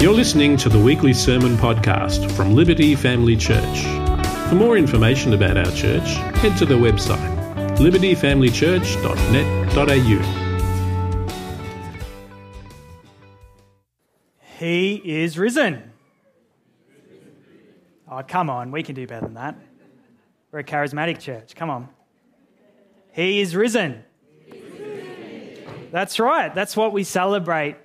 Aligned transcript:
You're 0.00 0.14
listening 0.14 0.56
to 0.56 0.70
the 0.70 0.78
weekly 0.78 1.12
sermon 1.12 1.56
podcast 1.56 2.32
from 2.32 2.54
Liberty 2.54 2.94
Family 2.94 3.36
Church. 3.36 3.82
For 4.48 4.54
more 4.54 4.78
information 4.78 5.34
about 5.34 5.58
our 5.58 5.70
church, 5.72 6.08
head 6.38 6.56
to 6.56 6.64
the 6.64 6.76
website 6.76 7.18
libertyfamilychurch.net.au. 7.76 10.46
He 14.58 15.02
is 15.04 15.36
risen. 15.36 15.92
Oh, 18.10 18.22
come 18.26 18.48
on, 18.48 18.70
we 18.70 18.82
can 18.82 18.94
do 18.94 19.06
better 19.06 19.26
than 19.26 19.34
that. 19.34 19.54
We're 20.50 20.60
a 20.60 20.64
charismatic 20.64 21.18
church. 21.18 21.54
Come 21.54 21.68
on. 21.68 21.90
He 23.12 23.42
is 23.42 23.54
risen. 23.54 24.02
That's 25.92 26.18
right. 26.18 26.54
That's 26.54 26.74
what 26.74 26.94
we 26.94 27.04
celebrate 27.04 27.76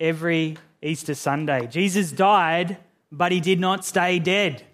every 0.00 0.56
Easter 0.82 1.14
Sunday. 1.14 1.66
Jesus 1.66 2.12
died, 2.12 2.78
but 3.10 3.32
he 3.32 3.40
did 3.40 3.60
not 3.60 3.84
stay 3.84 4.18
dead. 4.18 4.64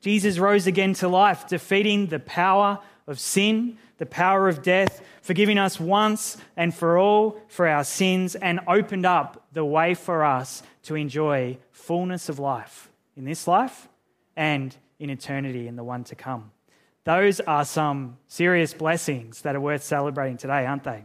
Jesus 0.00 0.38
rose 0.38 0.66
again 0.66 0.94
to 0.94 1.08
life, 1.08 1.46
defeating 1.46 2.06
the 2.06 2.18
power 2.18 2.78
of 3.06 3.18
sin, 3.18 3.78
the 3.98 4.06
power 4.06 4.48
of 4.48 4.62
death, 4.62 5.00
forgiving 5.22 5.58
us 5.58 5.78
once 5.78 6.36
and 6.56 6.74
for 6.74 6.98
all 6.98 7.40
for 7.48 7.68
our 7.68 7.84
sins, 7.84 8.34
and 8.34 8.60
opened 8.66 9.06
up 9.06 9.46
the 9.52 9.64
way 9.64 9.94
for 9.94 10.24
us 10.24 10.62
to 10.82 10.94
enjoy 10.94 11.56
fullness 11.70 12.28
of 12.28 12.38
life 12.38 12.90
in 13.16 13.24
this 13.24 13.46
life 13.46 13.88
and 14.36 14.76
in 14.98 15.10
eternity 15.10 15.68
in 15.68 15.76
the 15.76 15.84
one 15.84 16.04
to 16.04 16.14
come. 16.14 16.50
Those 17.04 17.40
are 17.40 17.64
some 17.64 18.16
serious 18.28 18.74
blessings 18.74 19.42
that 19.42 19.56
are 19.56 19.60
worth 19.60 19.82
celebrating 19.82 20.36
today, 20.36 20.66
aren't 20.66 20.84
they? 20.84 21.04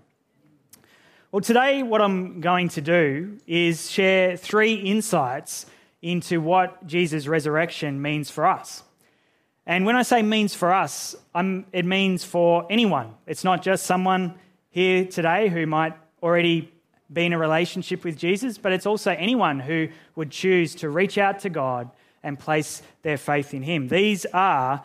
Well, 1.30 1.42
today, 1.42 1.84
what 1.84 2.02
I'm 2.02 2.40
going 2.40 2.70
to 2.70 2.82
do 2.82 3.38
is 3.46 3.92
share 3.92 4.38
three 4.38 4.76
insights 4.76 5.66
into 6.02 6.40
what 6.40 6.88
Jesus' 6.88 7.28
resurrection 7.28 8.02
means 8.02 8.30
for 8.30 8.48
us. 8.48 8.82
And 9.66 9.86
when 9.86 9.98
I 9.98 10.04
say 10.04 10.22
means 10.22 10.56
for 10.56 10.74
us, 10.74 11.18
I'm, 11.36 11.66
it 11.74 11.84
means 11.84 12.24
for 12.24 12.66
anyone. 12.70 13.14
It's 13.26 13.44
not 13.44 13.62
just 13.62 13.86
someone 13.86 14.36
here 14.70 15.04
today 15.04 15.50
who 15.50 15.66
might 15.66 15.96
already 16.24 16.72
be 17.12 17.26
in 17.26 17.34
a 17.34 17.38
relationship 17.38 18.06
with 18.06 18.18
Jesus, 18.18 18.58
but 18.58 18.72
it's 18.72 18.86
also 18.86 19.12
anyone 19.12 19.60
who 19.60 19.90
would 20.16 20.32
choose 20.32 20.76
to 20.76 20.90
reach 20.90 21.18
out 21.18 21.40
to 21.40 21.50
God 21.50 21.92
and 22.24 22.40
place 22.40 22.82
their 23.02 23.18
faith 23.18 23.54
in 23.54 23.64
Him. 23.64 23.90
These 23.90 24.26
are 24.28 24.82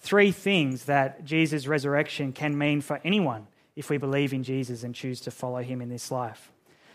three 0.00 0.32
things 0.32 0.86
that 0.86 1.26
Jesus' 1.26 1.66
resurrection 1.66 2.32
can 2.32 2.56
mean 2.56 2.80
for 2.80 2.98
anyone 3.04 3.46
if 3.76 3.90
we 3.90 3.96
believe 3.96 4.32
in 4.32 4.42
Jesus 4.42 4.82
and 4.82 4.94
choose 4.94 5.20
to 5.22 5.30
follow 5.30 5.62
Him 5.62 5.80
in 5.80 5.88
this 5.88 6.10
life. 6.10 6.52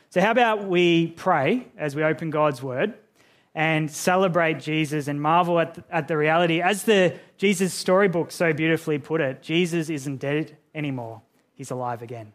So, 0.10 0.22
how 0.22 0.32
about 0.32 0.68
we 0.68 1.08
pray 1.08 1.68
as 1.78 1.96
we 1.96 2.04
open 2.04 2.30
God's 2.30 2.62
Word? 2.62 2.94
and 3.56 3.90
celebrate 3.90 4.60
Jesus 4.60 5.08
and 5.08 5.20
marvel 5.20 5.60
at 5.60 5.84
at 5.90 6.08
the 6.08 6.16
reality. 6.16 6.62
As 6.62 6.84
the 6.84 7.18
Jesus 7.38 7.74
storybook 7.74 8.30
so 8.30 8.54
beautifully 8.54 9.00
put 9.00 9.20
it, 9.20 9.42
Jesus 9.42 9.90
isn't 9.90 10.18
dead 10.18 10.56
anymore, 10.76 11.24
he's 11.56 11.72
alive 11.72 12.04
again. 12.04 12.34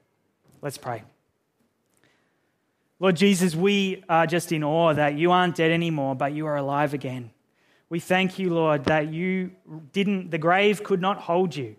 Let's 0.60 0.78
pray. 0.78 1.04
Lord 2.98 3.16
Jesus, 3.16 3.54
we 3.54 4.02
are 4.08 4.26
just 4.26 4.52
in 4.52 4.62
awe 4.62 4.94
that 4.94 5.16
you 5.16 5.32
aren't 5.32 5.56
dead 5.56 5.70
anymore, 5.70 6.14
but 6.14 6.32
you 6.32 6.46
are 6.46 6.56
alive 6.56 6.92
again. 6.94 7.30
We 7.88 7.98
thank 7.98 8.38
you, 8.38 8.50
Lord, 8.50 8.84
that 8.84 9.12
you 9.12 9.50
didn't, 9.92 10.30
the 10.30 10.38
grave 10.38 10.84
could 10.84 11.00
not 11.00 11.18
hold 11.18 11.54
you. 11.54 11.74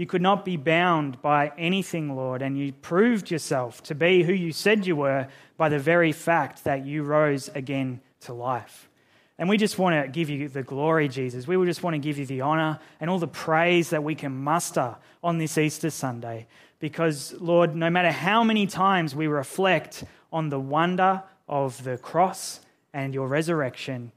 You 0.00 0.06
could 0.06 0.22
not 0.22 0.46
be 0.46 0.56
bound 0.56 1.20
by 1.20 1.52
anything, 1.58 2.16
Lord, 2.16 2.40
and 2.40 2.56
you 2.56 2.72
proved 2.72 3.30
yourself 3.30 3.82
to 3.82 3.94
be 3.94 4.22
who 4.22 4.32
you 4.32 4.50
said 4.50 4.86
you 4.86 4.96
were 4.96 5.28
by 5.58 5.68
the 5.68 5.78
very 5.78 6.10
fact 6.10 6.64
that 6.64 6.86
you 6.86 7.02
rose 7.02 7.50
again 7.54 8.00
to 8.20 8.32
life. 8.32 8.88
And 9.38 9.46
we 9.46 9.58
just 9.58 9.78
want 9.78 10.02
to 10.02 10.10
give 10.10 10.30
you 10.30 10.48
the 10.48 10.62
glory, 10.62 11.06
Jesus. 11.06 11.46
We 11.46 11.62
just 11.66 11.82
want 11.82 11.92
to 11.92 11.98
give 11.98 12.16
you 12.16 12.24
the 12.24 12.40
honor 12.40 12.78
and 12.98 13.10
all 13.10 13.18
the 13.18 13.28
praise 13.28 13.90
that 13.90 14.02
we 14.02 14.14
can 14.14 14.32
muster 14.42 14.96
on 15.22 15.36
this 15.36 15.58
Easter 15.58 15.90
Sunday. 15.90 16.46
Because, 16.78 17.34
Lord, 17.38 17.76
no 17.76 17.90
matter 17.90 18.10
how 18.10 18.42
many 18.42 18.66
times 18.66 19.14
we 19.14 19.26
reflect 19.26 20.04
on 20.32 20.48
the 20.48 20.58
wonder 20.58 21.22
of 21.46 21.84
the 21.84 21.98
cross 21.98 22.60
and 22.94 23.12
your 23.12 23.28
resurrection, 23.28 24.12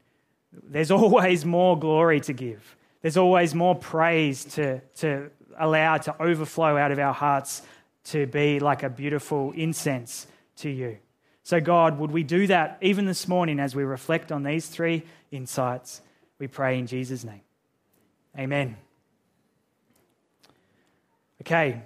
there's 0.50 0.90
always 1.02 1.44
more 1.44 1.78
glory 1.78 2.20
to 2.20 2.32
give. 2.32 2.74
There's 3.02 3.18
always 3.18 3.54
more 3.54 3.74
praise 3.74 4.46
to, 4.54 4.80
to 4.96 5.30
allow 5.58 5.98
to 5.98 6.22
overflow 6.22 6.76
out 6.76 6.92
of 6.92 6.98
our 6.98 7.14
hearts 7.14 7.62
to 8.04 8.26
be 8.26 8.60
like 8.60 8.82
a 8.82 8.90
beautiful 8.90 9.52
incense 9.52 10.26
to 10.56 10.68
you. 10.68 10.98
So, 11.42 11.60
God, 11.60 11.98
would 11.98 12.10
we 12.10 12.22
do 12.22 12.46
that 12.46 12.78
even 12.80 13.04
this 13.04 13.28
morning 13.28 13.60
as 13.60 13.74
we 13.74 13.84
reflect 13.84 14.32
on 14.32 14.42
these 14.42 14.66
three 14.66 15.04
insights? 15.30 16.00
We 16.38 16.48
pray 16.48 16.78
in 16.78 16.86
Jesus' 16.86 17.24
name. 17.24 17.42
Amen. 18.38 18.76
Okay, 21.42 21.82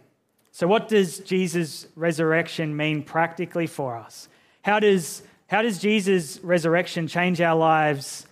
so 0.53 0.67
what 0.67 0.89
does 0.89 1.19
Jesus' 1.19 1.87
resurrection 1.97 2.77
mean 2.77 3.03
practically 3.03 3.67
for 3.67 3.97
us? 3.97 4.29
How 4.63 4.79
does, 4.79 5.23
how 5.49 5.63
does 5.63 5.79
Jesus' 5.79 6.39
resurrection 6.43 7.09
change 7.09 7.41
our 7.41 7.57
lives 7.57 8.27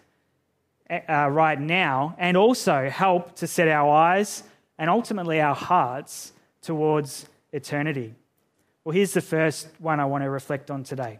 uh, 0.88 1.28
right 1.30 1.60
now 1.60 2.14
and 2.18 2.36
also 2.36 2.88
help 2.88 3.34
to 3.36 3.46
set 3.46 3.68
our 3.68 3.90
eyes 3.90 4.44
and 4.78 4.90
ultimately 4.90 5.40
our 5.40 5.54
hearts 5.54 6.32
towards 6.62 7.26
eternity? 7.52 8.14
Well, 8.84 8.92
here's 8.92 9.14
the 9.14 9.20
first 9.20 9.68
one 9.78 10.00
I 10.00 10.04
want 10.04 10.24
to 10.24 10.30
reflect 10.30 10.70
on 10.70 10.84
today. 10.84 11.18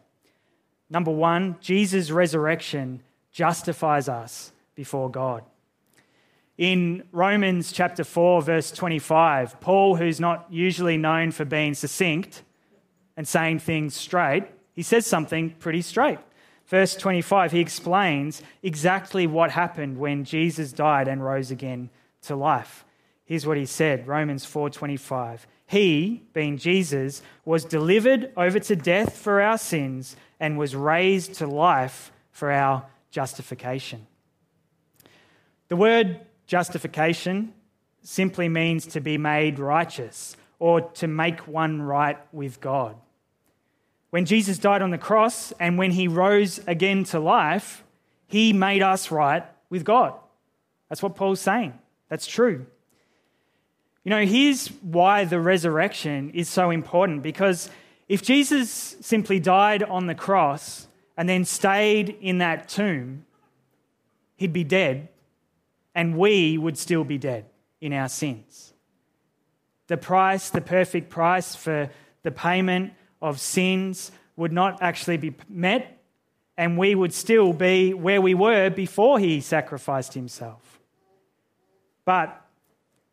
Number 0.89 1.11
one, 1.11 1.57
Jesus' 1.61 2.11
resurrection 2.11 3.03
justifies 3.33 4.09
us 4.09 4.53
before 4.75 5.11
God. 5.11 5.43
In 6.59 7.03
Romans 7.13 7.71
chapter 7.71 8.03
4, 8.03 8.41
verse 8.41 8.71
25, 8.71 9.61
Paul, 9.61 9.97
who's 9.97 10.19
not 10.19 10.47
usually 10.49 10.97
known 10.97 11.33
for 11.33 11.45
being 11.45 11.75
succinct 11.75 12.43
and 13.15 13.29
saying 13.29 13.59
things 13.59 13.95
straight, 13.95 14.45
he 14.73 14.83
says 14.83 15.07
something 15.07 15.51
pretty 15.51 15.83
straight. 15.83 16.19
Verse 16.67 16.97
25, 16.97 17.53
he 17.53 17.61
explains 17.61 18.43
exactly 18.63 19.27
what 19.27 19.51
happened 19.51 19.99
when 19.99 20.25
Jesus 20.25 20.73
died 20.73 21.09
and 21.09 21.23
rose 21.23 21.51
again 21.51 21.91
to 22.23 22.35
life. 22.35 22.86
Here's 23.27 23.47
what 23.47 23.59
he 23.59 23.67
said, 23.67 24.07
Romans 24.07 24.47
4:25 24.47 25.47
he, 25.67 26.23
being 26.33 26.59
Jesus, 26.59 27.23
was 27.45 27.65
delivered 27.65 28.33
over 28.37 28.61
to 28.61 28.77
death 28.77 29.17
for 29.17 29.41
our 29.41 29.59
sins 29.59 30.17
and 30.39 30.57
was 30.57 30.77
raised 30.77 31.35
to 31.35 31.47
life 31.47 32.13
for 32.31 32.53
our 32.53 32.87
justification. 33.11 34.07
The 35.69 35.77
word 35.77 36.21
justification 36.47 37.53
simply 38.03 38.49
means 38.49 38.87
to 38.87 39.01
be 39.01 39.19
made 39.19 39.59
righteous 39.59 40.37
or 40.61 40.81
to 40.81 41.09
make 41.09 41.49
one 41.49 41.83
right 41.83 42.19
with 42.33 42.61
God. 42.61 42.95
When 44.11 44.25
Jesus 44.25 44.59
died 44.59 44.83
on 44.83 44.91
the 44.91 44.99
cross 44.99 45.53
and 45.59 45.77
when 45.77 45.91
he 45.91 46.07
rose 46.07 46.61
again 46.69 47.03
to 47.05 47.19
life, 47.19 47.83
he 48.29 48.53
made 48.53 48.83
us 48.83 49.11
right 49.11 49.45
with 49.69 49.85
God. 49.85 50.15
That's 50.89 51.03
what 51.03 51.17
Paul's 51.17 51.41
saying. 51.41 51.77
That's 52.09 52.29
true. 52.29 52.67
You 54.07 54.11
know, 54.11 54.25
here's 54.25 54.69
why 54.83 55.25
the 55.25 55.41
resurrection 55.41 56.31
is 56.31 56.49
so 56.49 56.71
important 56.71 57.25
because 57.25 57.69
if 58.09 58.23
Jesus 58.23 58.71
simply 59.01 59.41
died 59.41 59.83
on 59.83 60.07
the 60.07 60.15
cross 60.15 60.87
and 61.17 61.29
then 61.29 61.45
stayed 61.45 62.17
in 62.21 62.39
that 62.39 62.69
tomb, 62.69 63.27
he'd 64.37 64.53
be 64.53 64.63
dead 64.63 65.09
and 65.93 66.17
we 66.17 66.57
would 66.57 66.79
still 66.79 67.03
be 67.03 67.19
dead 67.19 67.47
in 67.81 67.93
our 67.93 68.09
sins. 68.09 68.75
The 69.89 69.97
price, 69.97 70.51
the 70.51 70.61
perfect 70.61 71.11
price 71.11 71.57
for 71.57 71.91
the 72.23 72.31
payment 72.31 72.93
of 73.21 73.41
sins, 73.41 74.13
would 74.37 74.53
not 74.53 74.81
actually 74.83 75.17
be 75.17 75.35
met, 75.49 76.01
and 76.57 76.79
we 76.79 76.95
would 76.95 77.13
still 77.13 77.53
be 77.53 77.93
where 77.93 78.21
we 78.21 78.35
were 78.35 78.71
before 78.71 79.19
he 79.19 79.41
sacrificed 79.41 80.15
himself. 80.15 80.79
But 82.05 82.46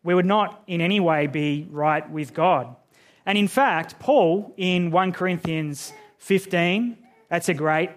we 0.03 0.13
would 0.13 0.25
not 0.25 0.63
in 0.67 0.81
any 0.81 0.99
way 0.99 1.27
be 1.27 1.67
right 1.69 2.09
with 2.09 2.33
God. 2.33 2.75
And 3.25 3.37
in 3.37 3.47
fact, 3.47 3.99
Paul 3.99 4.53
in 4.57 4.91
1 4.91 5.11
Corinthians 5.13 5.93
15, 6.17 6.97
that's 7.29 7.49
a 7.49 7.53
great 7.53 7.89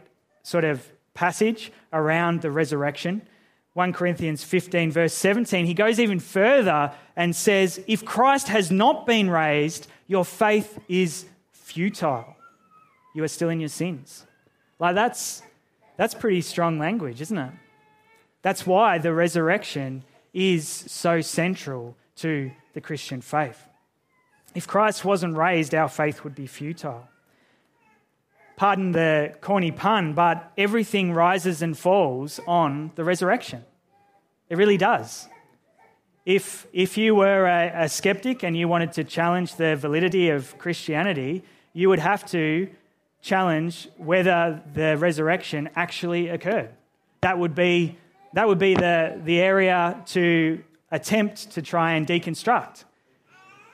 sort 0.42 0.64
of 0.64 0.88
passage 1.14 1.72
around 1.92 2.42
the 2.42 2.50
resurrection. 2.50 3.22
1 3.74 3.92
Corinthians 3.92 4.44
15, 4.44 4.92
verse 4.92 5.12
17, 5.12 5.66
he 5.66 5.74
goes 5.74 5.98
even 5.98 6.20
further 6.20 6.92
and 7.16 7.34
says, 7.34 7.82
If 7.86 8.04
Christ 8.04 8.48
has 8.48 8.70
not 8.70 9.04
been 9.04 9.28
raised, 9.28 9.88
your 10.06 10.24
faith 10.24 10.78
is 10.88 11.26
futile. 11.52 12.36
You 13.14 13.24
are 13.24 13.28
still 13.28 13.50
in 13.50 13.60
your 13.60 13.68
sins. 13.68 14.26
Like 14.78 14.94
that's, 14.94 15.42
that's 15.96 16.14
pretty 16.14 16.40
strong 16.40 16.78
language, 16.78 17.20
isn't 17.20 17.36
it? 17.36 17.52
That's 18.42 18.66
why 18.66 18.98
the 18.98 19.12
resurrection 19.12 20.04
is 20.36 20.68
so 20.68 21.22
central 21.22 21.96
to 22.16 22.50
the 22.74 22.80
Christian 22.82 23.22
faith. 23.22 23.66
If 24.54 24.66
Christ 24.66 25.02
wasn't 25.02 25.34
raised, 25.36 25.74
our 25.74 25.88
faith 25.88 26.24
would 26.24 26.34
be 26.34 26.46
futile. 26.46 27.08
pardon 28.56 28.92
the 28.92 29.34
corny 29.40 29.70
pun, 29.70 30.14
but 30.14 30.50
everything 30.56 31.12
rises 31.12 31.62
and 31.62 31.76
falls 31.76 32.40
on 32.46 32.90
the 32.94 33.04
resurrection. 33.04 33.64
It 34.48 34.56
really 34.56 34.78
does. 34.78 35.28
If, 36.24 36.66
if 36.72 36.96
you 36.96 37.14
were 37.14 37.46
a, 37.46 37.84
a 37.84 37.88
skeptic 37.88 38.42
and 38.42 38.56
you 38.56 38.66
wanted 38.66 38.92
to 38.94 39.04
challenge 39.04 39.56
the 39.56 39.76
validity 39.76 40.30
of 40.30 40.58
Christianity, 40.58 41.44
you 41.72 41.88
would 41.88 41.98
have 41.98 42.28
to 42.30 42.68
challenge 43.22 43.88
whether 43.96 44.62
the 44.72 44.96
resurrection 44.96 45.68
actually 45.76 46.28
occurred. 46.28 46.70
That 47.20 47.38
would 47.38 47.54
be, 47.54 47.98
that 48.36 48.46
would 48.46 48.58
be 48.58 48.74
the, 48.74 49.18
the 49.24 49.40
area 49.40 49.98
to 50.08 50.62
attempt 50.90 51.52
to 51.52 51.62
try 51.62 51.94
and 51.94 52.06
deconstruct. 52.06 52.84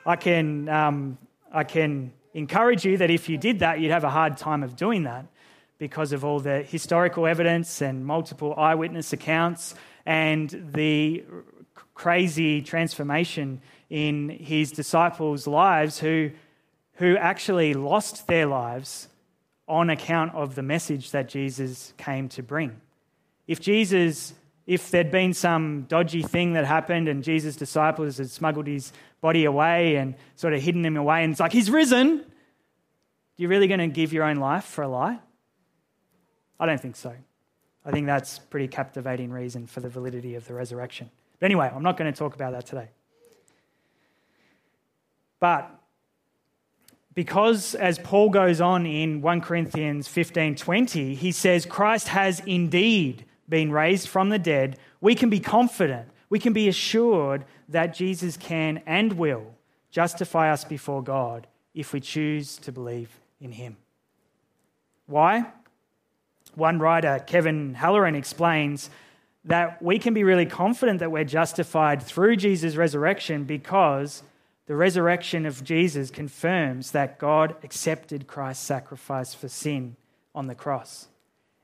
I 0.05 0.15
can, 0.15 0.69
um, 0.69 1.17
I 1.51 1.65
can 1.65 2.13
encourage 2.33 2.85
you 2.85 2.95
that 2.95 3.09
if 3.09 3.27
you 3.27 3.37
did 3.37 3.59
that, 3.59 3.81
you'd 3.81 3.91
have 3.91 4.05
a 4.05 4.09
hard 4.09 4.37
time 4.37 4.63
of 4.63 4.77
doing 4.77 5.03
that 5.03 5.25
because 5.79 6.13
of 6.13 6.23
all 6.23 6.39
the 6.39 6.61
historical 6.63 7.27
evidence 7.27 7.81
and 7.81 8.05
multiple 8.05 8.55
eyewitness 8.55 9.11
accounts 9.11 9.75
and 10.05 10.71
the 10.73 11.25
crazy 11.93 12.61
transformation 12.61 13.59
in 13.89 14.29
his 14.29 14.71
disciples' 14.71 15.45
lives 15.45 15.99
who, 15.99 16.31
who 16.93 17.17
actually 17.17 17.73
lost 17.73 18.27
their 18.27 18.45
lives 18.45 19.09
on 19.67 19.89
account 19.89 20.33
of 20.33 20.55
the 20.55 20.63
message 20.63 21.11
that 21.11 21.27
Jesus 21.27 21.93
came 21.97 22.29
to 22.29 22.41
bring. 22.41 22.79
If 23.45 23.59
Jesus, 23.59 24.33
if 24.65 24.91
there'd 24.91 25.11
been 25.11 25.33
some 25.33 25.83
dodgy 25.83 26.23
thing 26.23 26.53
that 26.53 26.65
happened 26.65 27.07
and 27.07 27.23
Jesus' 27.23 27.55
disciples 27.55 28.17
had 28.17 28.29
smuggled 28.29 28.67
his 28.67 28.93
body 29.21 29.45
away 29.45 29.95
and 29.95 30.15
sort 30.35 30.53
of 30.53 30.61
hidden 30.61 30.85
him 30.85 30.97
away, 30.97 31.23
and 31.23 31.31
it's 31.31 31.39
like, 31.39 31.51
he's 31.51 31.69
risen, 31.69 32.25
you 33.35 33.47
really 33.47 33.67
going 33.67 33.79
to 33.79 33.87
give 33.87 34.13
your 34.13 34.23
own 34.23 34.37
life 34.37 34.63
for 34.63 34.83
a 34.83 34.87
lie? 34.87 35.19
I 36.59 36.65
don't 36.65 36.79
think 36.79 36.95
so. 36.95 37.13
I 37.85 37.91
think 37.91 38.05
that's 38.05 38.39
pretty 38.39 38.67
captivating 38.69 39.31
reason 39.31 39.67
for 39.67 39.81
the 39.81 39.89
validity 39.89 40.35
of 40.35 40.47
the 40.47 40.53
resurrection. 40.53 41.09
But 41.39 41.47
anyway, 41.47 41.69
I'm 41.73 41.83
not 41.83 41.97
going 41.97 42.11
to 42.11 42.17
talk 42.17 42.35
about 42.35 42.53
that 42.53 42.65
today. 42.65 42.89
But 45.41 45.69
because 47.13 47.75
as 47.75 47.99
Paul 47.99 48.29
goes 48.29 48.61
on 48.61 48.85
in 48.85 49.21
1 49.21 49.41
Corinthians 49.41 50.07
15:20, 50.07 51.15
he 51.15 51.33
says 51.33 51.65
Christ 51.65 52.07
has 52.07 52.39
indeed 52.41 53.25
been 53.47 53.71
raised 53.71 54.07
from 54.07 54.29
the 54.29 54.39
dead, 54.39 54.77
we 55.01 55.15
can 55.15 55.29
be 55.29 55.39
confident, 55.39 56.09
we 56.29 56.39
can 56.39 56.53
be 56.53 56.67
assured 56.67 57.45
that 57.69 57.93
Jesus 57.93 58.37
can 58.37 58.81
and 58.85 59.13
will 59.13 59.55
justify 59.91 60.51
us 60.51 60.63
before 60.63 61.03
God 61.03 61.47
if 61.73 61.93
we 61.93 61.99
choose 61.99 62.57
to 62.57 62.71
believe 62.71 63.19
in 63.39 63.51
him. 63.51 63.77
Why? 65.05 65.45
One 66.55 66.79
writer, 66.79 67.23
Kevin 67.25 67.73
Halloran, 67.73 68.15
explains 68.15 68.89
that 69.45 69.81
we 69.81 69.99
can 69.99 70.13
be 70.13 70.23
really 70.23 70.45
confident 70.45 70.99
that 70.99 71.11
we're 71.11 71.23
justified 71.23 72.01
through 72.01 72.37
Jesus' 72.37 72.75
resurrection 72.75 73.43
because 73.43 74.23
the 74.65 74.75
resurrection 74.75 75.45
of 75.45 75.63
Jesus 75.63 76.09
confirms 76.09 76.91
that 76.91 77.19
God 77.19 77.55
accepted 77.63 78.27
Christ's 78.27 78.65
sacrifice 78.65 79.33
for 79.33 79.49
sin 79.49 79.97
on 80.33 80.47
the 80.47 80.55
cross 80.55 81.07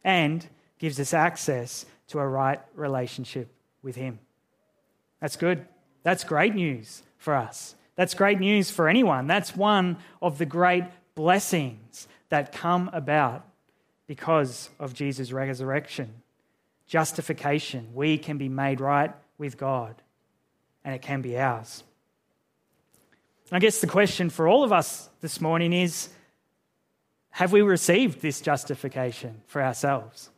and 0.04 0.48
gives 0.80 1.00
us 1.00 1.14
access 1.14 1.86
to 2.08 2.20
a 2.20 2.28
right 2.28 2.60
relationship 2.74 3.50
with 3.84 3.96
Him. 3.96 4.20
That's 5.22 5.36
good. 5.36 5.66
That's 6.04 6.24
great 6.24 6.56
news 6.56 7.04
for 7.18 7.36
us. 7.36 7.76
That's 7.96 8.14
great 8.14 8.40
news 8.40 8.72
for 8.72 8.88
anyone. 8.88 9.28
That's 9.28 9.56
one 9.56 9.98
of 10.22 10.38
the 10.38 10.46
great 10.46 10.86
blessings 11.16 12.08
that 12.30 12.54
come 12.54 12.90
about 12.94 13.46
because 14.08 14.70
of 14.80 14.94
Jesus' 14.94 15.32
resurrection. 15.32 16.14
Justification. 16.88 17.90
We 17.94 18.18
can 18.18 18.38
be 18.38 18.50
made 18.50 18.80
right 18.80 19.14
with 19.38 19.58
God, 19.58 20.02
and 20.84 20.96
it 20.96 21.02
can 21.02 21.22
be 21.22 21.38
ours. 21.38 21.84
I 23.52 23.60
guess 23.60 23.82
the 23.82 23.88
question 23.88 24.30
for 24.30 24.48
all 24.48 24.64
of 24.64 24.72
us 24.72 25.10
this 25.22 25.42
morning 25.42 25.74
is 25.74 26.10
have 27.32 27.52
we 27.52 27.62
received 27.62 28.22
this 28.22 28.42
justification 28.42 29.42
for 29.48 29.62
ourselves? 29.62 30.30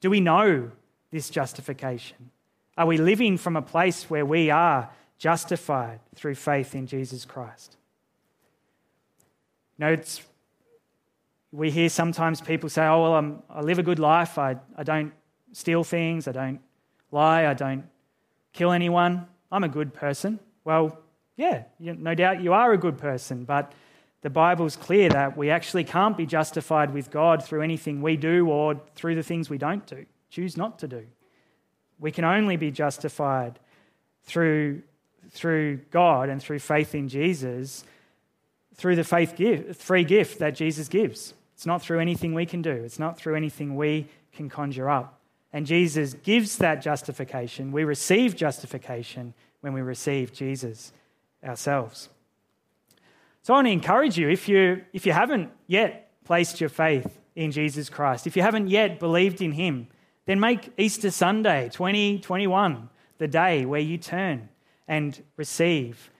Do 0.00 0.10
we 0.10 0.20
know 0.20 0.70
this 1.10 1.30
justification? 1.30 2.30
Are 2.76 2.86
we 2.86 2.96
living 2.96 3.36
from 3.36 3.56
a 3.56 3.62
place 3.62 4.08
where 4.08 4.24
we 4.24 4.50
are 4.50 4.90
justified 5.18 6.00
through 6.14 6.36
faith 6.36 6.74
in 6.74 6.86
Jesus 6.86 7.24
Christ? 7.24 7.76
You 9.76 9.86
know, 9.86 9.92
it's, 9.92 10.22
we 11.50 11.70
hear 11.70 11.88
sometimes 11.88 12.40
people 12.40 12.68
say, 12.68 12.86
oh, 12.86 13.02
well, 13.02 13.14
I'm, 13.14 13.42
i 13.50 13.60
live 13.60 13.78
a 13.78 13.82
good 13.82 13.98
life. 13.98 14.38
I, 14.38 14.56
I 14.76 14.84
don't 14.84 15.12
steal 15.52 15.82
things. 15.82 16.28
I 16.28 16.32
don't 16.32 16.60
lie. 17.10 17.46
I 17.46 17.54
don't 17.54 17.84
kill 18.52 18.70
anyone. 18.70 19.26
I'm 19.50 19.64
a 19.64 19.68
good 19.68 19.92
person. 19.94 20.38
Well, 20.64 21.00
yeah, 21.36 21.64
no 21.78 22.14
doubt 22.14 22.42
you 22.42 22.52
are 22.52 22.72
a 22.72 22.78
good 22.78 22.98
person, 22.98 23.44
but 23.44 23.72
the 24.22 24.30
Bible's 24.30 24.76
clear 24.76 25.08
that 25.10 25.36
we 25.36 25.50
actually 25.50 25.84
can't 25.84 26.16
be 26.16 26.26
justified 26.26 26.92
with 26.92 27.10
God 27.10 27.44
through 27.44 27.62
anything 27.62 28.02
we 28.02 28.16
do 28.16 28.48
or 28.48 28.80
through 28.94 29.14
the 29.14 29.22
things 29.22 29.48
we 29.48 29.58
don't 29.58 29.86
do, 29.86 30.06
choose 30.30 30.56
not 30.56 30.78
to 30.80 30.88
do. 30.88 31.06
We 32.00 32.10
can 32.10 32.24
only 32.24 32.56
be 32.56 32.70
justified 32.70 33.58
through, 34.24 34.82
through 35.30 35.78
God 35.90 36.28
and 36.28 36.42
through 36.42 36.58
faith 36.58 36.94
in 36.94 37.08
Jesus, 37.08 37.84
through 38.74 38.96
the 38.96 39.04
faith 39.04 39.36
gift, 39.36 39.80
free 39.80 40.04
gift 40.04 40.38
that 40.40 40.54
Jesus 40.54 40.88
gives. 40.88 41.34
It's 41.54 41.66
not 41.66 41.82
through 41.82 42.00
anything 42.00 42.34
we 42.34 42.46
can 42.46 42.62
do, 42.62 42.70
it's 42.70 42.98
not 42.98 43.18
through 43.18 43.34
anything 43.34 43.76
we 43.76 44.06
can 44.32 44.48
conjure 44.48 44.88
up. 44.88 45.20
And 45.52 45.66
Jesus 45.66 46.14
gives 46.14 46.58
that 46.58 46.82
justification. 46.82 47.72
We 47.72 47.84
receive 47.84 48.36
justification 48.36 49.34
when 49.60 49.72
we 49.72 49.80
receive 49.80 50.32
Jesus 50.32 50.92
ourselves. 51.42 52.10
So 53.48 53.54
I 53.54 53.56
want 53.56 53.68
to 53.68 53.72
encourage 53.72 54.18
you 54.18 54.28
if 54.28 54.46
you, 54.46 54.84
if 54.92 55.06
you 55.06 55.12
haven't 55.12 55.50
yet 55.66 56.10
placed 56.26 56.60
your 56.60 56.68
faith 56.68 57.18
in 57.34 57.50
Jesus 57.50 57.88
Christ, 57.88 58.26
if 58.26 58.36
you 58.36 58.42
haven't 58.42 58.68
yet 58.68 59.00
believed 59.00 59.40
in 59.40 59.52
Him, 59.52 59.88
then 60.26 60.38
make 60.38 60.70
Easter 60.76 61.10
Sunday 61.10 61.70
2021 61.70 62.90
the 63.16 63.26
day 63.26 63.64
where 63.64 63.80
you 63.80 63.96
turn 63.96 64.50
and 64.86 65.22
receive 65.38 66.10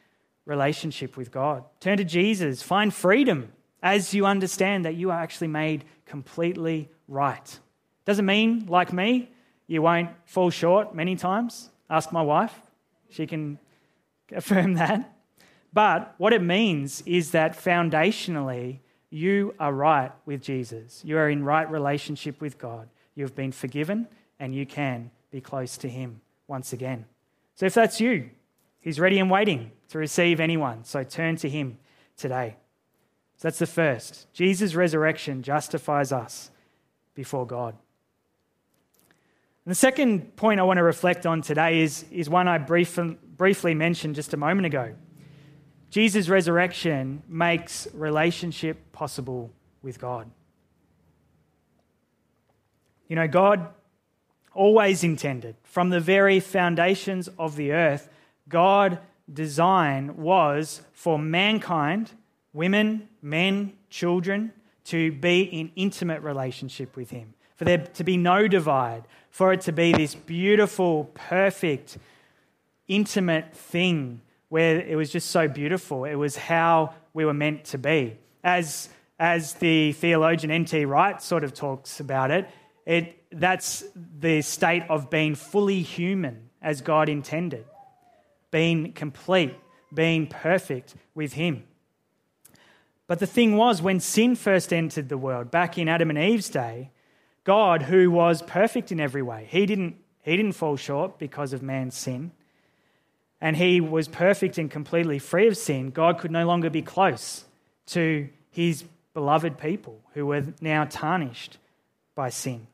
relationship 0.46 1.18
with 1.18 1.30
God. 1.30 1.64
Turn 1.80 1.98
to 1.98 2.04
Jesus, 2.04 2.62
find 2.62 2.94
freedom 2.94 3.52
as 3.82 4.14
you 4.14 4.24
understand 4.24 4.86
that 4.86 4.94
you 4.94 5.10
are 5.10 5.20
actually 5.20 5.48
made 5.48 5.84
completely 6.06 6.88
right. 7.08 7.58
Doesn't 8.06 8.24
mean, 8.24 8.64
like 8.68 8.90
me, 8.90 9.30
you 9.66 9.82
won't 9.82 10.08
fall 10.24 10.48
short 10.48 10.94
many 10.94 11.14
times. 11.14 11.68
Ask 11.90 12.10
my 12.10 12.22
wife, 12.22 12.58
she 13.10 13.26
can 13.26 13.58
affirm 14.32 14.72
that. 14.76 15.17
But 15.72 16.14
what 16.18 16.32
it 16.32 16.42
means 16.42 17.02
is 17.06 17.32
that 17.32 17.56
foundationally, 17.56 18.78
you 19.10 19.54
are 19.58 19.72
right 19.72 20.12
with 20.26 20.42
Jesus. 20.42 21.02
You 21.04 21.18
are 21.18 21.28
in 21.28 21.44
right 21.44 21.70
relationship 21.70 22.40
with 22.40 22.58
God. 22.58 22.88
You 23.14 23.24
have 23.24 23.34
been 23.34 23.52
forgiven 23.52 24.08
and 24.38 24.54
you 24.54 24.66
can 24.66 25.10
be 25.30 25.40
close 25.40 25.76
to 25.78 25.88
Him 25.88 26.20
once 26.46 26.72
again. 26.72 27.04
So 27.54 27.66
if 27.66 27.74
that's 27.74 28.00
you, 28.00 28.30
He's 28.80 29.00
ready 29.00 29.18
and 29.18 29.30
waiting 29.30 29.72
to 29.88 29.98
receive 29.98 30.40
anyone. 30.40 30.84
So 30.84 31.02
turn 31.04 31.36
to 31.36 31.48
Him 31.48 31.78
today. 32.16 32.56
So 33.36 33.48
that's 33.48 33.58
the 33.58 33.66
first. 33.66 34.32
Jesus' 34.32 34.74
resurrection 34.74 35.42
justifies 35.42 36.12
us 36.12 36.50
before 37.14 37.46
God. 37.46 37.74
And 39.64 39.70
the 39.70 39.74
second 39.74 40.36
point 40.36 40.60
I 40.60 40.62
want 40.62 40.78
to 40.78 40.82
reflect 40.82 41.26
on 41.26 41.42
today 41.42 41.80
is, 41.80 42.04
is 42.10 42.30
one 42.30 42.48
I 42.48 42.58
brief, 42.58 42.98
briefly 43.36 43.74
mentioned 43.74 44.14
just 44.14 44.32
a 44.32 44.36
moment 44.36 44.66
ago. 44.66 44.94
Jesus' 45.90 46.28
resurrection 46.28 47.22
makes 47.28 47.88
relationship 47.94 48.92
possible 48.92 49.50
with 49.82 49.98
God. 49.98 50.30
You 53.08 53.16
know, 53.16 53.26
God 53.26 53.68
always 54.54 55.02
intended, 55.02 55.56
from 55.62 55.90
the 55.90 56.00
very 56.00 56.40
foundations 56.40 57.28
of 57.38 57.56
the 57.56 57.72
earth, 57.72 58.10
God' 58.48 58.98
design 59.32 60.16
was 60.16 60.82
for 60.92 61.18
mankind, 61.18 62.12
women, 62.52 63.08
men, 63.22 63.72
children, 63.88 64.52
to 64.84 65.12
be 65.12 65.42
in 65.42 65.70
intimate 65.76 66.22
relationship 66.22 66.96
with 66.96 67.10
Him, 67.10 67.34
for 67.56 67.64
there 67.64 67.78
to 67.78 68.04
be 68.04 68.16
no 68.16 68.48
divide, 68.48 69.04
for 69.30 69.52
it 69.52 69.60
to 69.62 69.72
be 69.72 69.92
this 69.92 70.14
beautiful, 70.14 71.10
perfect, 71.14 71.98
intimate 72.88 73.54
thing 73.54 74.20
where 74.48 74.80
it 74.80 74.96
was 74.96 75.10
just 75.10 75.30
so 75.30 75.48
beautiful. 75.48 76.04
It 76.04 76.14
was 76.14 76.36
how 76.36 76.94
we 77.12 77.24
were 77.24 77.34
meant 77.34 77.64
to 77.66 77.78
be. 77.78 78.18
As, 78.42 78.88
as 79.18 79.54
the 79.54 79.92
theologian 79.92 80.50
N.T. 80.50 80.84
Wright 80.84 81.20
sort 81.20 81.44
of 81.44 81.52
talks 81.52 82.00
about 82.00 82.30
it, 82.30 82.48
it, 82.86 83.22
that's 83.30 83.84
the 84.18 84.40
state 84.42 84.84
of 84.88 85.10
being 85.10 85.34
fully 85.34 85.82
human 85.82 86.48
as 86.62 86.80
God 86.80 87.08
intended, 87.08 87.66
being 88.50 88.92
complete, 88.92 89.54
being 89.92 90.26
perfect 90.26 90.94
with 91.14 91.34
Him. 91.34 91.64
But 93.06 93.20
the 93.20 93.26
thing 93.26 93.56
was, 93.56 93.80
when 93.80 94.00
sin 94.00 94.36
first 94.36 94.72
entered 94.72 95.08
the 95.08 95.18
world, 95.18 95.50
back 95.50 95.78
in 95.78 95.88
Adam 95.88 96.10
and 96.10 96.18
Eve's 96.18 96.48
day, 96.48 96.90
God, 97.44 97.82
who 97.82 98.10
was 98.10 98.42
perfect 98.42 98.92
in 98.92 99.00
every 99.00 99.22
way, 99.22 99.46
he 99.50 99.64
didn't, 99.64 99.96
he 100.22 100.36
didn't 100.36 100.52
fall 100.52 100.76
short 100.76 101.18
because 101.18 101.52
of 101.52 101.62
man's 101.62 101.96
sin. 101.96 102.32
And 103.40 103.56
he 103.56 103.80
was 103.80 104.08
perfect 104.08 104.58
and 104.58 104.70
completely 104.70 105.18
free 105.18 105.46
of 105.46 105.56
sin. 105.56 105.90
God 105.90 106.18
could 106.18 106.30
no 106.30 106.46
longer 106.46 106.70
be 106.70 106.82
close 106.82 107.44
to 107.86 108.28
his 108.50 108.84
beloved 109.14 109.58
people 109.58 110.00
who 110.14 110.26
were 110.26 110.44
now 110.60 110.84
tarnished 110.84 111.58
by 112.14 112.28
sin. 112.28 112.66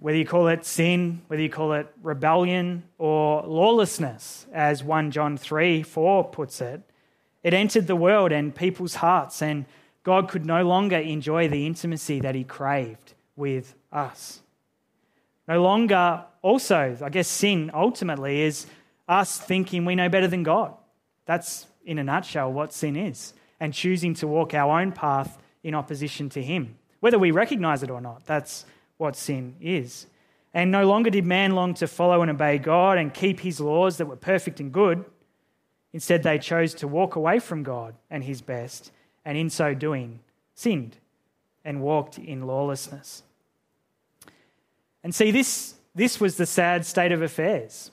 Whether 0.00 0.16
you 0.16 0.24
call 0.24 0.48
it 0.48 0.64
sin, 0.64 1.20
whether 1.26 1.42
you 1.42 1.50
call 1.50 1.74
it 1.74 1.86
rebellion 2.02 2.84
or 2.96 3.42
lawlessness, 3.42 4.46
as 4.52 4.82
1 4.82 5.10
John 5.10 5.36
3 5.36 5.82
4 5.82 6.24
puts 6.24 6.62
it, 6.62 6.80
it 7.42 7.52
entered 7.52 7.86
the 7.86 7.96
world 7.96 8.32
and 8.32 8.54
people's 8.54 8.94
hearts, 8.96 9.42
and 9.42 9.66
God 10.02 10.28
could 10.28 10.46
no 10.46 10.64
longer 10.64 10.96
enjoy 10.96 11.48
the 11.48 11.66
intimacy 11.66 12.20
that 12.20 12.34
he 12.34 12.44
craved 12.44 13.14
with 13.36 13.74
us. 13.92 14.40
No 15.46 15.60
longer, 15.62 16.24
also, 16.40 16.96
I 17.02 17.08
guess 17.08 17.28
sin 17.28 17.70
ultimately 17.74 18.42
is 18.42 18.66
us 19.08 19.38
thinking 19.38 19.84
we 19.84 19.94
know 19.94 20.08
better 20.08 20.28
than 20.28 20.42
God. 20.42 20.74
That's, 21.26 21.66
in 21.84 21.98
a 21.98 22.04
nutshell, 22.04 22.52
what 22.52 22.72
sin 22.72 22.96
is, 22.96 23.34
and 23.60 23.72
choosing 23.72 24.14
to 24.14 24.26
walk 24.26 24.54
our 24.54 24.80
own 24.80 24.92
path 24.92 25.38
in 25.62 25.74
opposition 25.74 26.28
to 26.30 26.42
him. 26.42 26.76
Whether 27.00 27.18
we 27.18 27.30
recognize 27.30 27.82
it 27.82 27.90
or 27.90 28.00
not, 28.00 28.24
that's 28.26 28.64
what 28.96 29.16
sin 29.16 29.56
is. 29.60 30.06
And 30.54 30.70
no 30.70 30.86
longer 30.86 31.10
did 31.10 31.24
man 31.24 31.52
long 31.52 31.74
to 31.74 31.86
follow 31.86 32.22
and 32.22 32.30
obey 32.30 32.58
God 32.58 32.98
and 32.98 33.12
keep 33.12 33.40
his 33.40 33.60
laws 33.60 33.96
that 33.96 34.06
were 34.06 34.16
perfect 34.16 34.60
and 34.60 34.72
good. 34.72 35.04
Instead, 35.92 36.22
they 36.22 36.38
chose 36.38 36.74
to 36.74 36.88
walk 36.88 37.16
away 37.16 37.38
from 37.38 37.62
God 37.62 37.94
and 38.10 38.24
his 38.24 38.40
best, 38.40 38.92
and 39.24 39.36
in 39.36 39.50
so 39.50 39.74
doing, 39.74 40.20
sinned 40.54 40.96
and 41.64 41.80
walked 41.80 42.18
in 42.18 42.46
lawlessness. 42.46 43.22
And 45.04 45.14
see, 45.14 45.30
this, 45.30 45.74
this 45.94 46.20
was 46.20 46.36
the 46.36 46.46
sad 46.46 46.86
state 46.86 47.12
of 47.12 47.22
affairs 47.22 47.90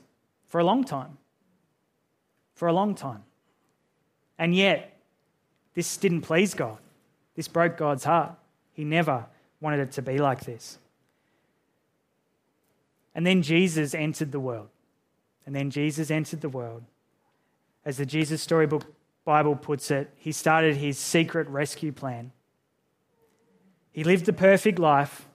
for 0.50 0.60
a 0.60 0.64
long 0.64 0.84
time. 0.84 1.18
For 2.56 2.68
a 2.68 2.74
long 2.74 2.96
time. 2.96 3.24
And 4.38 4.54
yet, 4.54 4.98
this 5.74 5.96
didn't 5.96 6.22
please 6.22 6.54
God. 6.54 6.78
This 7.36 7.48
broke 7.48 7.78
God's 7.78 8.04
heart. 8.04 8.34
He 8.74 8.84
never 8.84 9.26
wanted 9.62 9.80
it 9.80 9.92
to 9.94 10.02
be 10.02 10.18
like 10.18 10.42
this. 10.42 10.78
And 13.16 13.26
then 13.26 13.42
Jesus 13.42 13.94
entered 13.94 14.32
the 14.32 14.40
world. 14.40 14.68
And 15.46 15.56
then 15.56 15.70
Jesus 15.70 16.12
entered 16.12 16.42
the 16.42 16.50
world. 16.50 16.84
As 17.86 17.98
the 17.98 18.06
Jesus 18.06 18.42
Storybook 18.42 18.86
Bible 19.26 19.56
puts 19.56 19.92
it, 19.92 20.10
he 20.18 20.32
started 20.32 20.76
his 20.76 20.98
secret 20.98 21.48
rescue 21.48 21.92
plan. 21.92 22.32
He 23.92 24.04
lived 24.04 24.28
a 24.30 24.34
perfect 24.34 24.80
life. 24.80 25.28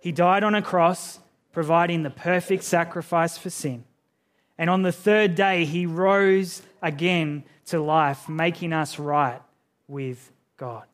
He 0.00 0.12
died 0.12 0.42
on 0.44 0.54
a 0.54 0.62
cross, 0.62 1.20
providing 1.52 2.02
the 2.02 2.10
perfect 2.10 2.64
sacrifice 2.64 3.36
for 3.36 3.50
sin. 3.50 3.84
And 4.58 4.68
on 4.68 4.82
the 4.82 4.92
third 4.92 5.36
day, 5.36 5.64
he 5.64 5.86
rose 5.86 6.62
again 6.82 7.44
to 7.66 7.80
life, 7.80 8.28
making 8.28 8.72
us 8.72 8.98
right 8.98 9.40
with 9.86 10.32
God. 10.56 10.84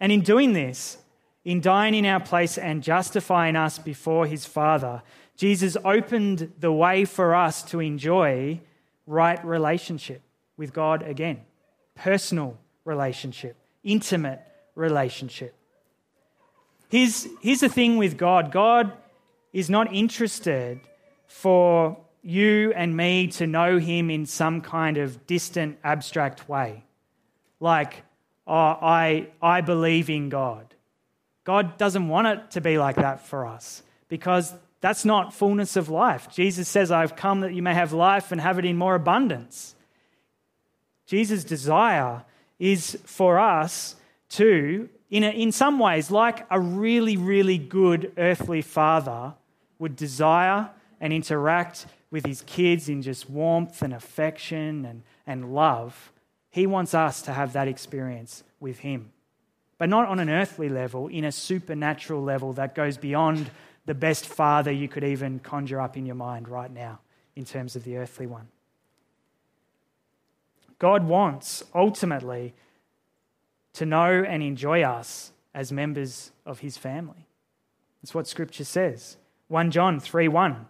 And 0.00 0.10
in 0.10 0.22
doing 0.22 0.52
this, 0.52 0.96
in 1.44 1.60
dying 1.60 1.94
in 1.94 2.06
our 2.06 2.20
place 2.20 2.56
and 2.56 2.82
justifying 2.82 3.54
us 3.54 3.78
before 3.78 4.26
his 4.26 4.46
Father, 4.46 5.02
Jesus 5.36 5.76
opened 5.84 6.52
the 6.58 6.72
way 6.72 7.04
for 7.04 7.34
us 7.34 7.62
to 7.64 7.80
enjoy 7.80 8.60
right 9.06 9.44
relationship 9.44 10.22
with 10.56 10.72
God 10.72 11.02
again 11.02 11.42
personal 11.94 12.56
relationship, 12.84 13.56
intimate 13.84 14.40
relationship. 14.74 15.54
Here's, 16.88 17.26
here's 17.40 17.60
the 17.60 17.68
thing 17.68 17.96
with 17.96 18.16
God 18.16 18.52
God 18.52 18.92
is 19.52 19.68
not 19.68 19.92
interested 19.92 20.80
for 21.26 21.98
you 22.22 22.72
and 22.74 22.96
me 22.96 23.26
to 23.26 23.46
know 23.46 23.78
him 23.78 24.10
in 24.10 24.26
some 24.26 24.60
kind 24.60 24.96
of 24.96 25.26
distant, 25.26 25.78
abstract 25.82 26.48
way. 26.48 26.84
Like, 27.58 28.02
oh, 28.46 28.54
I, 28.54 29.28
I 29.40 29.60
believe 29.60 30.08
in 30.08 30.28
God. 30.28 30.74
God 31.44 31.76
doesn't 31.76 32.08
want 32.08 32.28
it 32.28 32.50
to 32.52 32.60
be 32.60 32.78
like 32.78 32.96
that 32.96 33.26
for 33.26 33.46
us 33.46 33.82
because 34.08 34.54
that's 34.80 35.04
not 35.04 35.34
fullness 35.34 35.76
of 35.76 35.88
life. 35.88 36.28
Jesus 36.32 36.68
says, 36.68 36.90
I've 36.90 37.16
come 37.16 37.40
that 37.40 37.54
you 37.54 37.62
may 37.62 37.74
have 37.74 37.92
life 37.92 38.30
and 38.30 38.40
have 38.40 38.58
it 38.58 38.64
in 38.64 38.76
more 38.76 38.94
abundance. 38.94 39.74
Jesus' 41.06 41.44
desire 41.44 42.24
is 42.58 42.96
for 43.04 43.38
us 43.40 43.96
to, 44.30 44.88
in, 45.10 45.24
a, 45.24 45.30
in 45.30 45.50
some 45.50 45.78
ways, 45.78 46.10
like 46.10 46.46
a 46.50 46.60
really, 46.60 47.16
really 47.16 47.58
good 47.58 48.12
earthly 48.16 48.62
father 48.62 49.34
would 49.80 49.96
desire 49.96 50.70
and 51.00 51.12
interact 51.12 51.86
with 52.12 52.24
his 52.24 52.42
kids 52.42 52.88
in 52.88 53.02
just 53.02 53.28
warmth 53.28 53.82
and 53.82 53.92
affection 53.92 54.84
and, 54.84 55.02
and 55.26 55.52
love, 55.52 56.12
he 56.50 56.68
wants 56.68 56.94
us 56.94 57.22
to 57.22 57.32
have 57.32 57.52
that 57.54 57.66
experience 57.66 58.44
with 58.60 58.78
him 58.78 59.10
but 59.82 59.88
not 59.88 60.06
on 60.06 60.20
an 60.20 60.30
earthly 60.30 60.68
level, 60.68 61.08
in 61.08 61.24
a 61.24 61.32
supernatural 61.32 62.22
level 62.22 62.52
that 62.52 62.72
goes 62.72 62.96
beyond 62.96 63.50
the 63.84 63.94
best 63.94 64.28
father 64.28 64.70
you 64.70 64.86
could 64.86 65.02
even 65.02 65.40
conjure 65.40 65.80
up 65.80 65.96
in 65.96 66.06
your 66.06 66.14
mind 66.14 66.48
right 66.48 66.70
now 66.70 67.00
in 67.34 67.44
terms 67.44 67.74
of 67.74 67.82
the 67.82 67.96
earthly 67.96 68.24
one. 68.24 68.46
God 70.78 71.02
wants 71.02 71.64
ultimately 71.74 72.54
to 73.72 73.84
know 73.84 74.22
and 74.22 74.40
enjoy 74.40 74.82
us 74.82 75.32
as 75.52 75.72
members 75.72 76.30
of 76.46 76.60
his 76.60 76.76
family. 76.76 77.26
That's 78.00 78.14
what 78.14 78.28
scripture 78.28 78.62
says. 78.62 79.16
1 79.48 79.72
John 79.72 79.98
3 79.98 80.28
1. 80.28 80.64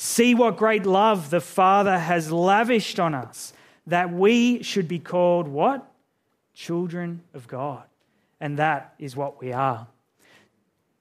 See 0.00 0.32
what 0.32 0.56
great 0.56 0.86
love 0.86 1.30
the 1.30 1.40
Father 1.40 1.98
has 1.98 2.30
lavished 2.30 3.00
on 3.00 3.16
us, 3.16 3.52
that 3.88 4.12
we 4.12 4.62
should 4.62 4.86
be 4.86 5.00
called 5.00 5.48
what? 5.48 5.90
Children 6.54 7.22
of 7.34 7.48
God 7.48 7.82
and 8.40 8.58
that 8.58 8.94
is 8.98 9.16
what 9.16 9.40
we 9.40 9.52
are. 9.52 9.88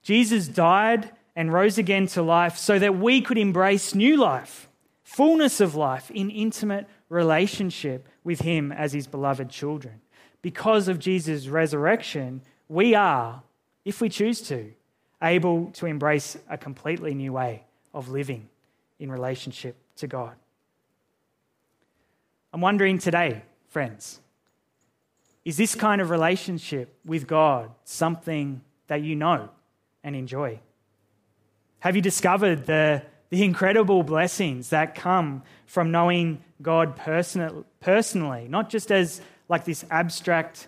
Jesus 0.01 0.47
died 0.47 1.11
and 1.35 1.53
rose 1.53 1.77
again 1.77 2.07
to 2.07 2.21
life 2.23 2.57
so 2.57 2.79
that 2.79 2.97
we 2.97 3.21
could 3.21 3.37
embrace 3.37 3.93
new 3.93 4.17
life, 4.17 4.67
fullness 5.03 5.61
of 5.61 5.75
life 5.75 6.09
in 6.11 6.31
intimate 6.31 6.87
relationship 7.09 8.07
with 8.23 8.41
Him 8.41 8.71
as 8.71 8.93
His 8.93 9.05
beloved 9.05 9.49
children. 9.49 10.01
Because 10.41 10.87
of 10.87 10.97
Jesus' 10.99 11.47
resurrection, 11.47 12.41
we 12.67 12.95
are, 12.95 13.43
if 13.85 14.01
we 14.01 14.09
choose 14.09 14.41
to, 14.41 14.71
able 15.21 15.67
to 15.73 15.85
embrace 15.85 16.37
a 16.49 16.57
completely 16.57 17.13
new 17.13 17.33
way 17.33 17.63
of 17.93 18.09
living 18.09 18.49
in 18.99 19.11
relationship 19.11 19.75
to 19.97 20.07
God. 20.07 20.35
I'm 22.53 22.61
wondering 22.61 22.97
today, 22.97 23.43
friends, 23.67 24.19
is 25.45 25.57
this 25.57 25.75
kind 25.75 26.01
of 26.01 26.09
relationship 26.09 26.93
with 27.05 27.27
God 27.27 27.71
something 27.83 28.61
that 28.87 29.01
you 29.01 29.15
know 29.15 29.49
and 30.03 30.15
enjoy? 30.15 30.59
Have 31.79 31.95
you 31.95 32.01
discovered 32.01 32.65
the, 32.65 33.03
the 33.29 33.43
incredible 33.43 34.03
blessings 34.03 34.69
that 34.69 34.95
come 34.95 35.43
from 35.65 35.91
knowing 35.91 36.43
God 36.61 36.95
person, 36.95 37.65
personally, 37.79 38.47
not 38.49 38.69
just 38.69 38.91
as 38.91 39.21
like 39.47 39.63
this 39.63 39.85
abstract 39.91 40.67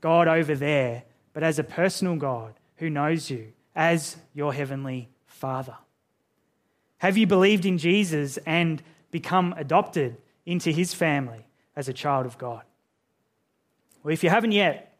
God 0.00 0.28
over 0.28 0.54
there, 0.54 1.02
but 1.32 1.42
as 1.42 1.58
a 1.58 1.64
personal 1.64 2.16
God 2.16 2.54
who 2.76 2.88
knows 2.88 3.28
you 3.28 3.52
as 3.74 4.16
your 4.34 4.54
heavenly 4.54 5.08
Father? 5.26 5.76
Have 6.98 7.16
you 7.16 7.26
believed 7.26 7.64
in 7.64 7.78
Jesus 7.78 8.38
and 8.38 8.82
become 9.10 9.54
adopted 9.56 10.16
into 10.44 10.70
his 10.70 10.94
family 10.94 11.46
as 11.76 11.88
a 11.88 11.92
child 11.92 12.26
of 12.26 12.38
God? 12.38 12.62
Well, 14.02 14.12
if 14.12 14.24
you 14.24 14.30
haven't 14.30 14.52
yet, 14.52 14.96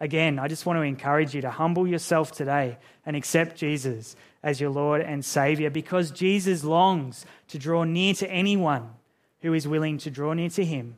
again, 0.00 0.38
I 0.38 0.48
just 0.48 0.64
want 0.64 0.78
to 0.78 0.82
encourage 0.82 1.34
you 1.34 1.42
to 1.42 1.50
humble 1.50 1.86
yourself 1.86 2.32
today 2.32 2.78
and 3.04 3.14
accept 3.14 3.56
Jesus 3.56 4.16
as 4.42 4.60
your 4.60 4.70
Lord 4.70 5.02
and 5.02 5.24
Savior 5.24 5.68
because 5.68 6.10
Jesus 6.10 6.64
longs 6.64 7.26
to 7.48 7.58
draw 7.58 7.84
near 7.84 8.14
to 8.14 8.30
anyone 8.30 8.90
who 9.40 9.52
is 9.52 9.68
willing 9.68 9.98
to 9.98 10.10
draw 10.10 10.32
near 10.32 10.50
to 10.50 10.64
him. 10.64 10.96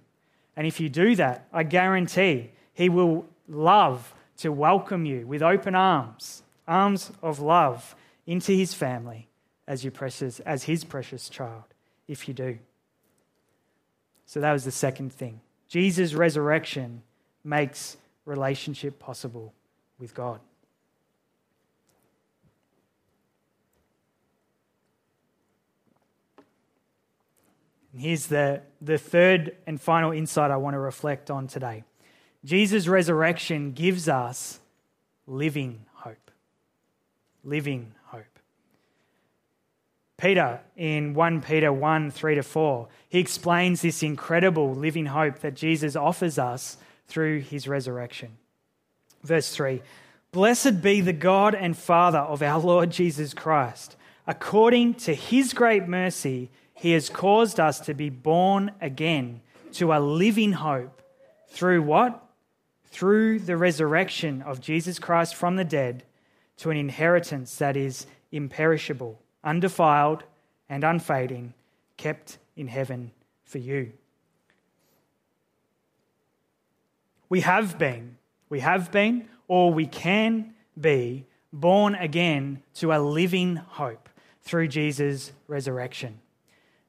And 0.56 0.66
if 0.66 0.78
you 0.78 0.88
do 0.88 1.16
that, 1.16 1.48
I 1.52 1.64
guarantee 1.64 2.50
he 2.72 2.88
will 2.88 3.26
love 3.48 4.14
to 4.38 4.52
welcome 4.52 5.04
you 5.04 5.26
with 5.26 5.42
open 5.42 5.74
arms, 5.74 6.44
arms 6.66 7.10
of 7.22 7.40
love 7.40 7.96
into 8.26 8.52
his 8.52 8.74
family 8.74 9.27
as 9.68 9.84
your 9.84 9.92
precious 9.92 10.40
as 10.40 10.64
his 10.64 10.82
precious 10.82 11.28
child 11.28 11.62
if 12.08 12.26
you 12.26 12.34
do. 12.34 12.58
So 14.26 14.40
that 14.40 14.52
was 14.52 14.64
the 14.64 14.72
second 14.72 15.12
thing. 15.12 15.40
Jesus' 15.68 16.14
resurrection 16.14 17.02
makes 17.44 17.96
relationship 18.24 18.98
possible 18.98 19.54
with 19.98 20.14
God. 20.14 20.40
And 27.92 28.02
here's 28.02 28.26
the, 28.26 28.62
the 28.80 28.98
third 28.98 29.56
and 29.66 29.80
final 29.80 30.12
insight 30.12 30.50
I 30.50 30.56
want 30.56 30.74
to 30.74 30.78
reflect 30.78 31.30
on 31.30 31.46
today 31.46 31.84
Jesus' 32.44 32.86
resurrection 32.86 33.72
gives 33.72 34.08
us 34.08 34.60
living 35.26 35.84
hope. 35.92 36.30
Living. 37.44 37.94
Peter, 40.18 40.60
in 40.76 41.14
1 41.14 41.42
Peter 41.42 41.72
1 41.72 42.10
3 42.10 42.34
to 42.34 42.42
4, 42.42 42.88
he 43.08 43.20
explains 43.20 43.82
this 43.82 44.02
incredible 44.02 44.74
living 44.74 45.06
hope 45.06 45.38
that 45.40 45.54
Jesus 45.54 45.94
offers 45.94 46.38
us 46.38 46.76
through 47.06 47.40
his 47.40 47.68
resurrection. 47.68 48.36
Verse 49.22 49.54
3 49.54 49.80
Blessed 50.32 50.82
be 50.82 51.00
the 51.00 51.12
God 51.12 51.54
and 51.54 51.76
Father 51.76 52.18
of 52.18 52.42
our 52.42 52.58
Lord 52.60 52.90
Jesus 52.90 53.32
Christ. 53.32 53.96
According 54.26 54.94
to 54.94 55.14
his 55.14 55.54
great 55.54 55.88
mercy, 55.88 56.50
he 56.74 56.92
has 56.92 57.08
caused 57.08 57.58
us 57.58 57.80
to 57.80 57.94
be 57.94 58.10
born 58.10 58.72
again 58.80 59.40
to 59.74 59.92
a 59.92 60.00
living 60.00 60.52
hope 60.52 61.00
through 61.48 61.82
what? 61.82 62.24
Through 62.90 63.40
the 63.40 63.56
resurrection 63.56 64.42
of 64.42 64.60
Jesus 64.60 64.98
Christ 64.98 65.34
from 65.34 65.56
the 65.56 65.64
dead 65.64 66.02
to 66.58 66.70
an 66.70 66.76
inheritance 66.76 67.56
that 67.56 67.76
is 67.76 68.06
imperishable, 68.32 69.20
undefiled, 69.44 70.24
and 70.68 70.84
unfading, 70.84 71.54
kept 71.96 72.38
in 72.56 72.68
heaven 72.68 73.10
for 73.44 73.58
you. 73.58 73.92
We 77.28 77.40
have 77.40 77.78
been, 77.78 78.16
we 78.48 78.60
have 78.60 78.90
been, 78.90 79.28
or 79.48 79.72
we 79.72 79.86
can 79.86 80.54
be 80.78 81.26
born 81.52 81.94
again 81.94 82.62
to 82.74 82.92
a 82.92 82.98
living 82.98 83.56
hope 83.56 84.08
through 84.42 84.68
Jesus' 84.68 85.32
resurrection. 85.46 86.20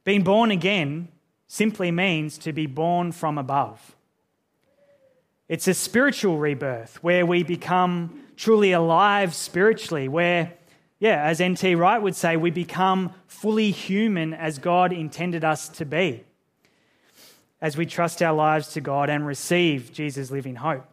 Being 0.04 0.24
born 0.24 0.52
again 0.52 1.10
simply 1.48 1.92
means 1.92 2.38
to 2.40 2.54
be 2.54 2.66
born 2.66 3.12
from 3.12 3.38
above. 3.38 3.96
It's 5.48 5.68
a 5.68 5.74
spiritual 5.74 6.38
rebirth 6.38 7.04
where 7.04 7.26
we 7.26 7.44
become 7.44 8.24
truly 8.38 8.72
alive 8.72 9.34
spiritually, 9.34 10.08
where, 10.08 10.54
yeah, 11.00 11.24
as 11.24 11.40
N.T. 11.40 11.76
Wright 11.76 12.02
would 12.02 12.16
say, 12.16 12.36
we 12.36 12.52
become 12.52 13.14
fully 13.28 13.72
human 13.72 14.34
as 14.34 14.60
God 14.60 14.92
intended 14.92 15.44
us 15.44 15.70
to 15.70 15.86
be 15.86 16.24
as 17.62 17.76
we 17.76 17.86
trust 17.86 18.22
our 18.22 18.34
lives 18.34 18.70
to 18.70 18.82
God 18.82 19.10
and 19.10 19.26
receive 19.26 19.92
Jesus' 19.92 20.32
living 20.32 20.56
hope. 20.56 20.86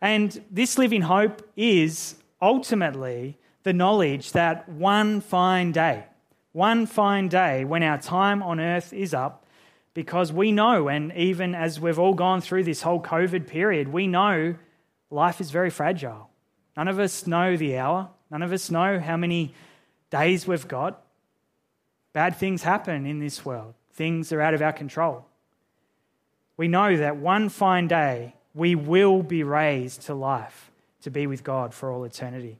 And 0.00 0.42
this 0.50 0.78
living 0.78 1.02
hope 1.02 1.48
is 1.56 2.16
ultimately 2.40 3.38
the 3.62 3.72
knowledge 3.72 4.32
that 4.32 4.68
one 4.68 5.20
fine 5.20 5.70
day, 5.70 6.04
one 6.52 6.86
fine 6.86 7.28
day 7.28 7.64
when 7.64 7.82
our 7.82 7.98
time 7.98 8.42
on 8.42 8.58
earth 8.58 8.92
is 8.92 9.14
up, 9.14 9.46
because 9.94 10.32
we 10.32 10.50
know, 10.50 10.88
and 10.88 11.12
even 11.12 11.54
as 11.54 11.78
we've 11.78 11.98
all 11.98 12.14
gone 12.14 12.40
through 12.40 12.64
this 12.64 12.82
whole 12.82 13.00
COVID 13.00 13.46
period, 13.46 13.88
we 13.88 14.06
know 14.06 14.56
life 15.10 15.40
is 15.40 15.50
very 15.50 15.70
fragile. 15.70 16.30
None 16.76 16.88
of 16.88 16.98
us 16.98 17.26
know 17.26 17.56
the 17.56 17.76
hour, 17.76 18.08
none 18.32 18.42
of 18.42 18.52
us 18.52 18.70
know 18.70 18.98
how 18.98 19.16
many 19.16 19.54
days 20.10 20.46
we've 20.46 20.66
got. 20.66 21.00
Bad 22.12 22.34
things 22.34 22.64
happen 22.64 23.06
in 23.06 23.20
this 23.20 23.44
world, 23.44 23.74
things 23.92 24.32
are 24.32 24.40
out 24.40 24.54
of 24.54 24.62
our 24.62 24.72
control. 24.72 25.26
We 26.56 26.66
know 26.66 26.96
that 26.96 27.16
one 27.16 27.48
fine 27.48 27.86
day 27.86 28.34
we 28.54 28.74
will 28.74 29.22
be 29.22 29.42
raised 29.44 30.02
to 30.02 30.14
life 30.14 30.70
to 31.02 31.10
be 31.10 31.26
with 31.26 31.44
God 31.44 31.74
for 31.74 31.90
all 31.90 32.04
eternity. 32.04 32.58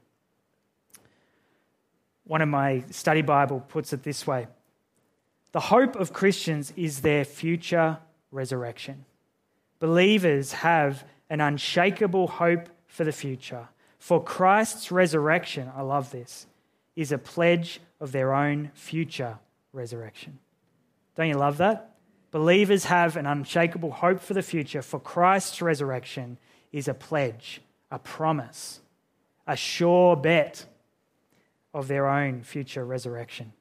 One 2.25 2.41
of 2.41 2.49
my 2.49 2.83
study 2.89 3.21
Bible 3.21 3.59
puts 3.67 3.93
it 3.93 4.03
this 4.03 4.25
way 4.25 4.47
The 5.51 5.59
hope 5.59 5.95
of 5.95 6.13
Christians 6.13 6.71
is 6.75 7.01
their 7.01 7.25
future 7.25 7.97
resurrection. 8.31 9.05
Believers 9.79 10.53
have 10.53 11.03
an 11.29 11.41
unshakable 11.41 12.27
hope 12.27 12.69
for 12.87 13.03
the 13.03 13.11
future. 13.11 13.67
For 14.03 14.21
Christ's 14.21 14.91
resurrection, 14.91 15.71
I 15.73 15.81
love 15.81 16.11
this, 16.11 16.45
is 16.93 17.13
a 17.13 17.17
pledge 17.17 17.79
of 18.01 18.11
their 18.11 18.33
own 18.33 18.69
future 18.73 19.39
resurrection. 19.71 20.39
Don't 21.15 21.29
you 21.29 21.35
love 21.35 21.59
that? 21.59 21.95
Believers 22.29 22.83
have 22.83 23.15
an 23.15 23.25
unshakable 23.25 23.91
hope 23.91 24.19
for 24.19 24.33
the 24.33 24.41
future, 24.41 24.81
for 24.81 24.99
Christ's 24.99 25.61
resurrection 25.61 26.37
is 26.73 26.89
a 26.89 26.93
pledge, 26.93 27.61
a 27.91 27.97
promise, 27.97 28.81
a 29.47 29.55
sure 29.55 30.17
bet 30.17 30.65
of 31.73 31.87
their 31.87 32.09
own 32.09 32.43
future 32.43 32.83
resurrection. 32.83 33.53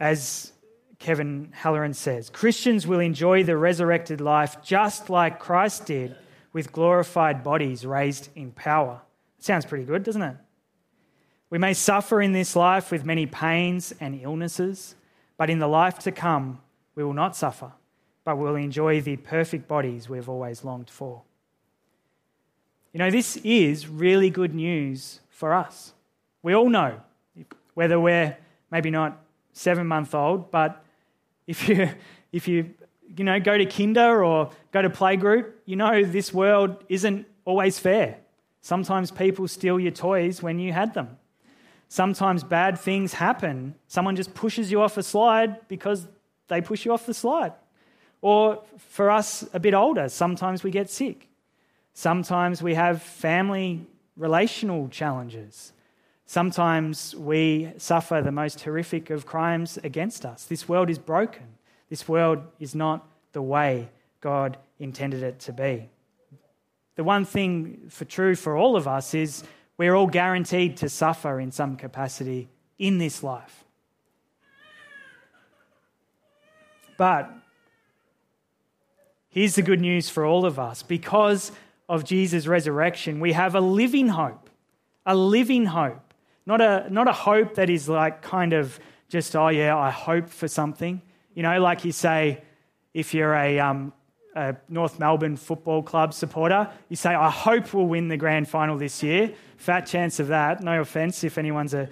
As 0.00 0.50
Kevin 0.98 1.52
Halloran 1.52 1.94
says, 1.94 2.30
Christians 2.30 2.84
will 2.84 2.98
enjoy 2.98 3.44
the 3.44 3.56
resurrected 3.56 4.20
life 4.20 4.56
just 4.60 5.08
like 5.08 5.38
Christ 5.38 5.86
did 5.86 6.16
with 6.52 6.72
glorified 6.72 7.42
bodies 7.42 7.84
raised 7.84 8.28
in 8.34 8.52
power. 8.52 9.00
Sounds 9.38 9.64
pretty 9.64 9.84
good, 9.84 10.02
doesn't 10.02 10.22
it? 10.22 10.36
We 11.50 11.58
may 11.58 11.72
suffer 11.72 12.20
in 12.20 12.32
this 12.32 12.54
life 12.56 12.90
with 12.90 13.04
many 13.04 13.26
pains 13.26 13.94
and 14.00 14.20
illnesses, 14.20 14.94
but 15.36 15.48
in 15.50 15.58
the 15.58 15.68
life 15.68 15.98
to 16.00 16.12
come, 16.12 16.60
we 16.94 17.04
will 17.04 17.14
not 17.14 17.36
suffer, 17.36 17.72
but 18.24 18.36
will 18.36 18.56
enjoy 18.56 19.00
the 19.00 19.16
perfect 19.16 19.68
bodies 19.68 20.08
we've 20.08 20.28
always 20.28 20.64
longed 20.64 20.90
for. 20.90 21.22
You 22.92 22.98
know, 22.98 23.10
this 23.10 23.36
is 23.38 23.86
really 23.86 24.30
good 24.30 24.54
news 24.54 25.20
for 25.30 25.54
us. 25.54 25.92
We 26.42 26.54
all 26.54 26.68
know, 26.68 27.00
whether 27.74 28.00
we're 28.00 28.36
maybe 28.70 28.90
not 28.90 29.20
seven 29.52 29.86
month 29.86 30.14
old, 30.14 30.50
but 30.50 30.84
if 31.46 31.68
you, 31.68 31.88
if 32.32 32.48
you, 32.48 32.74
you 33.16 33.24
know, 33.24 33.38
go 33.40 33.56
to 33.56 33.66
kinder 33.66 34.24
or 34.24 34.50
go 34.72 34.82
to 34.82 34.90
playgroup, 34.90 35.52
you 35.64 35.76
know 35.76 36.04
this 36.04 36.32
world 36.32 36.84
isn't 36.88 37.26
always 37.44 37.78
fair. 37.78 38.18
Sometimes 38.60 39.10
people 39.10 39.48
steal 39.48 39.80
your 39.80 39.92
toys 39.92 40.42
when 40.42 40.58
you 40.58 40.72
had 40.72 40.94
them. 40.94 41.16
Sometimes 41.88 42.44
bad 42.44 42.78
things 42.78 43.14
happen. 43.14 43.74
Someone 43.86 44.14
just 44.14 44.34
pushes 44.34 44.70
you 44.70 44.82
off 44.82 44.96
a 44.98 45.02
slide 45.02 45.66
because 45.68 46.06
they 46.48 46.60
push 46.60 46.84
you 46.84 46.92
off 46.92 47.06
the 47.06 47.14
slide. 47.14 47.52
Or 48.20 48.62
for 48.76 49.10
us, 49.10 49.48
a 49.54 49.60
bit 49.60 49.74
older, 49.74 50.08
sometimes 50.08 50.62
we 50.62 50.70
get 50.70 50.90
sick. 50.90 51.28
Sometimes 51.94 52.62
we 52.62 52.74
have 52.74 53.02
family 53.02 53.86
relational 54.16 54.88
challenges. 54.88 55.72
Sometimes 56.26 57.14
we 57.16 57.72
suffer 57.78 58.20
the 58.20 58.32
most 58.32 58.60
horrific 58.60 59.08
of 59.08 59.24
crimes 59.24 59.78
against 59.82 60.26
us. 60.26 60.44
This 60.44 60.68
world 60.68 60.90
is 60.90 60.98
broken. 60.98 61.46
This 61.88 62.08
world 62.08 62.40
is 62.58 62.74
not 62.74 63.06
the 63.32 63.42
way 63.42 63.88
God 64.20 64.58
intended 64.78 65.22
it 65.22 65.40
to 65.40 65.52
be. 65.52 65.88
The 66.96 67.04
one 67.04 67.24
thing 67.24 67.86
for 67.88 68.04
true 68.04 68.34
for 68.34 68.56
all 68.56 68.76
of 68.76 68.88
us 68.88 69.14
is 69.14 69.44
we're 69.76 69.94
all 69.94 70.08
guaranteed 70.08 70.76
to 70.78 70.88
suffer 70.88 71.38
in 71.38 71.52
some 71.52 71.76
capacity 71.76 72.48
in 72.78 72.98
this 72.98 73.22
life. 73.22 73.64
But 76.96 77.30
here's 79.28 79.54
the 79.54 79.62
good 79.62 79.80
news 79.80 80.10
for 80.10 80.24
all 80.24 80.44
of 80.44 80.58
us 80.58 80.82
because 80.82 81.52
of 81.88 82.04
Jesus' 82.04 82.46
resurrection, 82.46 83.20
we 83.20 83.32
have 83.32 83.54
a 83.54 83.60
living 83.60 84.08
hope. 84.08 84.50
A 85.06 85.16
living 85.16 85.66
hope. 85.66 86.12
Not 86.44 86.60
a, 86.60 86.86
not 86.90 87.08
a 87.08 87.12
hope 87.12 87.54
that 87.54 87.70
is 87.70 87.88
like 87.88 88.20
kind 88.20 88.52
of 88.52 88.78
just, 89.08 89.34
oh 89.36 89.48
yeah, 89.48 89.76
I 89.76 89.90
hope 89.90 90.28
for 90.28 90.48
something. 90.48 91.00
You 91.38 91.42
know, 91.42 91.60
like 91.60 91.84
you 91.84 91.92
say, 91.92 92.42
if 92.92 93.14
you're 93.14 93.32
a, 93.32 93.60
um, 93.60 93.92
a 94.34 94.56
North 94.68 94.98
Melbourne 94.98 95.36
Football 95.36 95.84
Club 95.84 96.12
supporter, 96.12 96.68
you 96.88 96.96
say, 96.96 97.14
I 97.14 97.30
hope 97.30 97.72
we'll 97.72 97.86
win 97.86 98.08
the 98.08 98.16
grand 98.16 98.48
final 98.48 98.76
this 98.76 99.04
year. 99.04 99.32
Fat 99.56 99.82
chance 99.82 100.18
of 100.18 100.26
that. 100.26 100.64
No 100.64 100.80
offense 100.80 101.22
if 101.22 101.38
anyone's 101.38 101.74
a, 101.74 101.88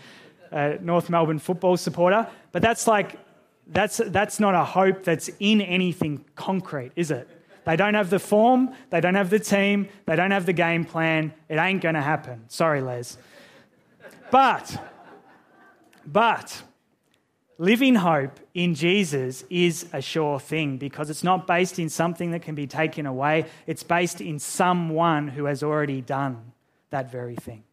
a 0.51 0.79
North 0.81 1.09
Melbourne 1.09 1.39
football 1.39 1.77
supporter. 1.77 2.27
But 2.51 2.61
that's 2.61 2.89
like, 2.89 3.21
that's, 3.69 3.99
that's 4.07 4.41
not 4.41 4.57
a 4.57 4.65
hope 4.65 5.05
that's 5.05 5.31
in 5.39 5.61
anything 5.61 6.25
concrete, 6.35 6.91
is 6.97 7.13
it? 7.13 7.29
They 7.67 7.77
don't 7.77 7.95
have 7.95 8.11
the 8.11 8.19
form, 8.19 8.75
they 8.91 9.01
don't 9.01 9.15
have 9.15 9.31
the 9.31 9.39
team, 9.39 9.89
they 10.07 10.17
don't 10.17 10.33
have 10.33 10.47
the 10.47 10.55
game 10.55 10.85
plan. 10.85 11.33
It 11.49 11.59
ain't 11.59 11.83
going 11.83 11.95
to 11.95 12.03
happen. 12.03 12.47
Sorry, 12.49 12.81
Les. 12.81 13.17
But, 14.33 14.77
but, 16.05 16.65
Living 17.59 17.95
hope 17.95 18.39
in 18.53 18.75
Jesus 18.75 19.43
is 19.49 19.87
a 19.93 20.03
sure 20.03 20.39
thing 20.39 20.77
because 20.77 21.09
it's 21.09 21.25
not 21.25 21.47
based 21.47 21.79
in 21.79 21.89
something 21.89 22.33
that 22.33 22.43
can 22.43 22.55
be 22.55 22.67
taken 22.67 23.07
away. 23.07 23.47
It's 23.67 23.83
based 23.83 24.21
in 24.21 24.39
someone 24.39 25.29
who 25.29 25.47
has 25.47 25.63
already 25.63 26.03
done 26.03 26.53
that 26.91 27.11
very 27.11 27.35
thing. 27.35 27.65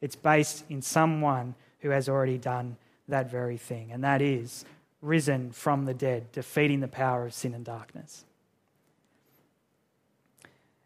It's 0.00 0.16
based 0.16 0.64
in 0.68 0.82
someone 0.82 1.54
who 1.80 1.90
has 1.90 2.08
already 2.08 2.38
done 2.38 2.76
that 3.06 3.30
very 3.30 3.56
thing, 3.56 3.92
and 3.92 4.02
that 4.02 4.20
is 4.20 4.64
risen 5.00 5.52
from 5.52 5.84
the 5.84 5.94
dead, 5.94 6.32
defeating 6.32 6.80
the 6.80 6.88
power 6.88 7.26
of 7.26 7.34
sin 7.34 7.54
and 7.54 7.64
darkness. 7.64 8.24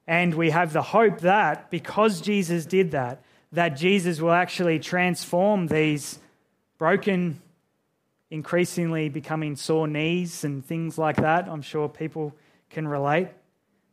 And 0.07 0.35
we 0.35 0.51
have 0.51 0.73
the 0.73 0.83
hope 0.83 1.21
that 1.21 1.71
because 1.71 2.21
Jesus 2.21 2.67
did 2.67 2.91
that, 2.91 3.23
that 3.53 3.71
Jesus 3.71 4.21
will 4.21 4.33
actually 4.33 4.79
transform 4.79 5.67
these 5.67 6.19
broken 6.79 7.41
increasingly 8.33 9.11
becoming 9.11 9.55
sore 9.55 9.87
knees 9.87 10.43
and 10.43 10.65
things 10.65 10.97
like 10.97 11.17
that. 11.17 11.47
I'm 11.49 11.61
sure 11.61 11.87
people 11.87 12.35
can 12.71 12.89
relate. 12.89 13.29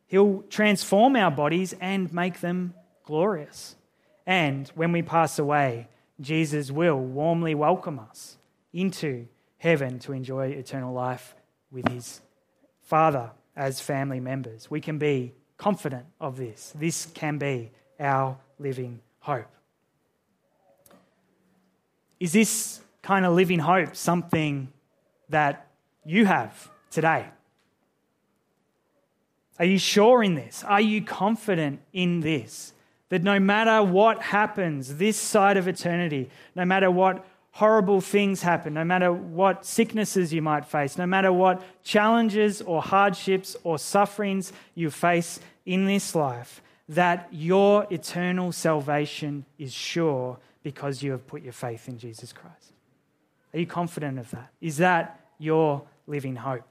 He'll 0.07 0.43
transform 0.43 1.17
our 1.17 1.29
bodies 1.29 1.75
and 1.81 2.11
make 2.13 2.39
them 2.39 2.73
glorious. 3.03 3.75
And 4.25 4.69
when 4.69 4.93
we 4.93 5.01
pass 5.01 5.39
away, 5.39 5.89
Jesus 6.21 6.71
will 6.71 6.97
warmly 6.97 7.53
welcome 7.53 7.99
us 7.99 8.37
into 8.71 9.27
heaven 9.57 9.99
to 9.99 10.13
enjoy 10.13 10.47
eternal 10.47 10.93
life 10.93 11.35
with 11.69 11.89
his 11.89 12.21
Father 12.81 13.31
as 13.57 13.81
family 13.81 14.21
members. 14.21 14.71
We 14.71 14.79
can 14.79 14.97
be 14.97 15.33
confident 15.57 16.05
of 16.21 16.37
this. 16.37 16.73
This 16.79 17.07
can 17.07 17.37
be 17.37 17.71
our 17.99 18.37
living 18.57 19.01
hope. 19.19 19.51
Is 22.21 22.31
this 22.31 22.79
kind 23.01 23.25
of 23.25 23.33
living 23.33 23.59
hope 23.59 23.95
something 23.95 24.71
that 25.29 25.67
you 26.05 26.25
have 26.25 26.69
today? 26.91 27.25
Are 29.59 29.65
you 29.65 29.77
sure 29.77 30.23
in 30.23 30.35
this? 30.35 30.63
Are 30.63 30.81
you 30.81 31.01
confident 31.01 31.81
in 31.91 32.21
this? 32.21 32.73
That 33.09 33.23
no 33.23 33.39
matter 33.39 33.83
what 33.83 34.21
happens 34.21 34.97
this 34.97 35.17
side 35.17 35.57
of 35.57 35.67
eternity, 35.67 36.29
no 36.55 36.63
matter 36.63 36.89
what 36.89 37.25
horrible 37.51 37.99
things 37.99 38.41
happen, 38.41 38.75
no 38.75 38.85
matter 38.85 39.11
what 39.11 39.65
sicknesses 39.65 40.31
you 40.31 40.41
might 40.41 40.65
face, 40.65 40.97
no 40.97 41.05
matter 41.05 41.31
what 41.33 41.61
challenges 41.83 42.61
or 42.61 42.81
hardships 42.81 43.57
or 43.63 43.77
sufferings 43.77 44.53
you 44.75 44.89
face 44.89 45.39
in 45.65 45.85
this 45.85 46.15
life, 46.15 46.61
that 46.87 47.27
your 47.31 47.85
eternal 47.89 48.51
salvation 48.51 49.45
is 49.57 49.73
sure 49.73 50.37
because 50.63 51.03
you 51.03 51.11
have 51.11 51.25
put 51.27 51.41
your 51.41 51.53
faith 51.53 51.87
in 51.87 51.97
Jesus 51.97 52.31
Christ. 52.31 52.68
Are 53.53 53.59
you 53.59 53.65
confident 53.65 54.19
of 54.19 54.29
that? 54.31 54.51
Is 54.61 54.77
that 54.77 55.19
your 55.37 55.83
living 56.07 56.35
hope? 56.35 56.63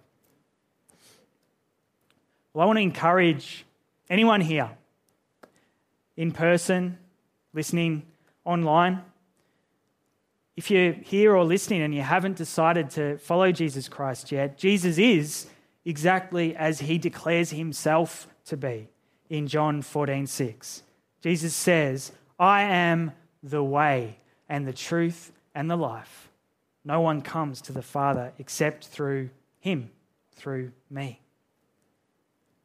Well, 2.52 2.64
I 2.64 2.66
want 2.66 2.78
to 2.78 2.82
encourage 2.82 3.64
anyone 4.08 4.40
here, 4.40 4.70
in 6.16 6.32
person, 6.32 6.98
listening 7.52 8.02
online, 8.44 9.02
if 10.58 10.72
you're 10.72 10.92
here 10.92 11.36
or 11.36 11.44
listening 11.44 11.82
and 11.82 11.94
you 11.94 12.02
haven't 12.02 12.36
decided 12.36 12.90
to 12.90 13.16
follow 13.18 13.52
Jesus 13.52 13.88
Christ 13.88 14.32
yet, 14.32 14.58
Jesus 14.58 14.98
is 14.98 15.46
exactly 15.84 16.56
as 16.56 16.80
he 16.80 16.98
declares 16.98 17.50
himself 17.50 18.26
to 18.46 18.56
be 18.56 18.88
in 19.30 19.46
John 19.46 19.82
14 19.82 20.26
6. 20.26 20.82
Jesus 21.20 21.54
says, 21.54 22.10
I 22.40 22.62
am 22.62 23.12
the 23.40 23.62
way 23.62 24.18
and 24.48 24.66
the 24.66 24.72
truth 24.72 25.30
and 25.54 25.70
the 25.70 25.76
life. 25.76 26.27
No 26.88 27.03
one 27.03 27.20
comes 27.20 27.61
to 27.62 27.72
the 27.72 27.83
Father 27.83 28.33
except 28.38 28.87
through 28.87 29.29
him, 29.61 29.90
through 30.33 30.72
me. 30.88 31.20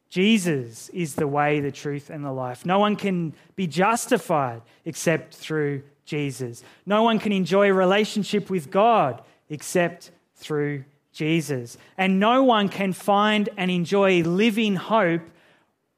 Jesus 0.09 0.87
is 0.89 1.15
the 1.15 1.27
way, 1.27 1.59
the 1.59 1.73
truth, 1.73 2.09
and 2.09 2.23
the 2.23 2.31
life. 2.31 2.65
No 2.65 2.79
one 2.79 2.95
can 2.95 3.33
be 3.57 3.67
justified 3.67 4.61
except 4.85 5.35
through 5.35 5.83
Jesus. 6.05 6.63
No 6.85 7.03
one 7.03 7.19
can 7.19 7.33
enjoy 7.33 7.69
a 7.69 7.73
relationship 7.73 8.49
with 8.49 8.71
God 8.71 9.21
except 9.49 10.11
through 10.37 10.85
Jesus. 11.11 11.77
And 11.97 12.17
no 12.17 12.43
one 12.43 12.69
can 12.69 12.93
find 12.93 13.49
and 13.57 13.69
enjoy 13.69 14.21
living 14.21 14.77
hope 14.77 15.23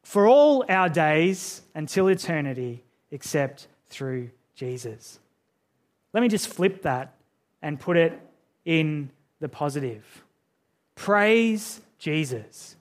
for 0.02 0.28
all 0.28 0.66
our 0.68 0.90
days 0.90 1.62
until 1.76 2.08
eternity 2.08 2.84
except 3.12 3.68
through 3.88 4.32
Jesus. 4.56 5.20
Let 6.12 6.22
me 6.22 6.28
just 6.28 6.48
flip 6.48 6.82
that 6.82 7.16
and 7.66 7.80
put 7.80 7.98
it 7.98 8.22
in 8.64 9.10
the 9.40 9.50
positive. 9.50 10.24
Praise 10.94 11.82
Jesus. 11.98 12.76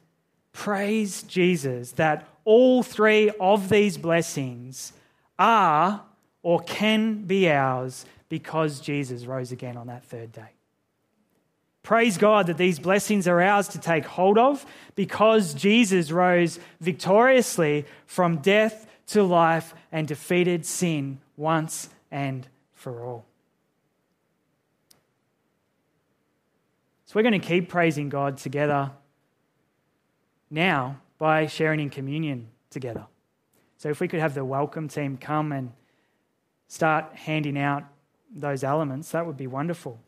Praise 0.52 1.22
Jesus 1.22 1.92
that 1.92 2.28
all 2.44 2.82
three 2.82 3.30
of 3.40 3.70
these 3.70 3.96
blessings 3.96 4.92
are 5.38 6.02
or 6.42 6.60
can 6.60 7.24
be 7.24 7.50
ours 7.50 8.04
because 8.28 8.78
Jesus 8.78 9.24
rose 9.24 9.52
again 9.52 9.78
on 9.78 9.86
that 9.86 10.04
third 10.04 10.32
day. 10.32 10.50
Praise 11.82 12.18
God 12.18 12.46
that 12.48 12.58
these 12.58 12.78
blessings 12.78 13.26
are 13.26 13.40
ours 13.40 13.68
to 13.68 13.78
take 13.78 14.04
hold 14.04 14.36
of 14.36 14.66
because 14.96 15.54
Jesus 15.54 16.10
rose 16.10 16.60
victoriously 16.82 17.86
from 18.04 18.36
death 18.36 18.86
to 19.06 19.22
life 19.22 19.74
and 19.90 20.06
defeated 20.06 20.66
sin 20.66 21.20
once 21.38 21.88
and 22.10 22.46
for 22.74 23.02
all. 23.02 23.24
So 27.14 27.18
we're 27.20 27.30
going 27.30 27.40
to 27.40 27.46
keep 27.46 27.68
praising 27.68 28.08
God 28.08 28.38
together 28.38 28.90
now 30.50 30.96
by 31.16 31.46
sharing 31.46 31.78
in 31.78 31.88
communion 31.88 32.48
together. 32.70 33.06
So 33.76 33.88
if 33.88 34.00
we 34.00 34.08
could 34.08 34.18
have 34.18 34.34
the 34.34 34.44
welcome 34.44 34.88
team 34.88 35.16
come 35.16 35.52
and 35.52 35.70
start 36.66 37.14
handing 37.14 37.56
out 37.56 37.84
those 38.34 38.64
elements, 38.64 39.12
that 39.12 39.26
would 39.26 39.36
be 39.36 39.46
wonderful. 39.46 40.00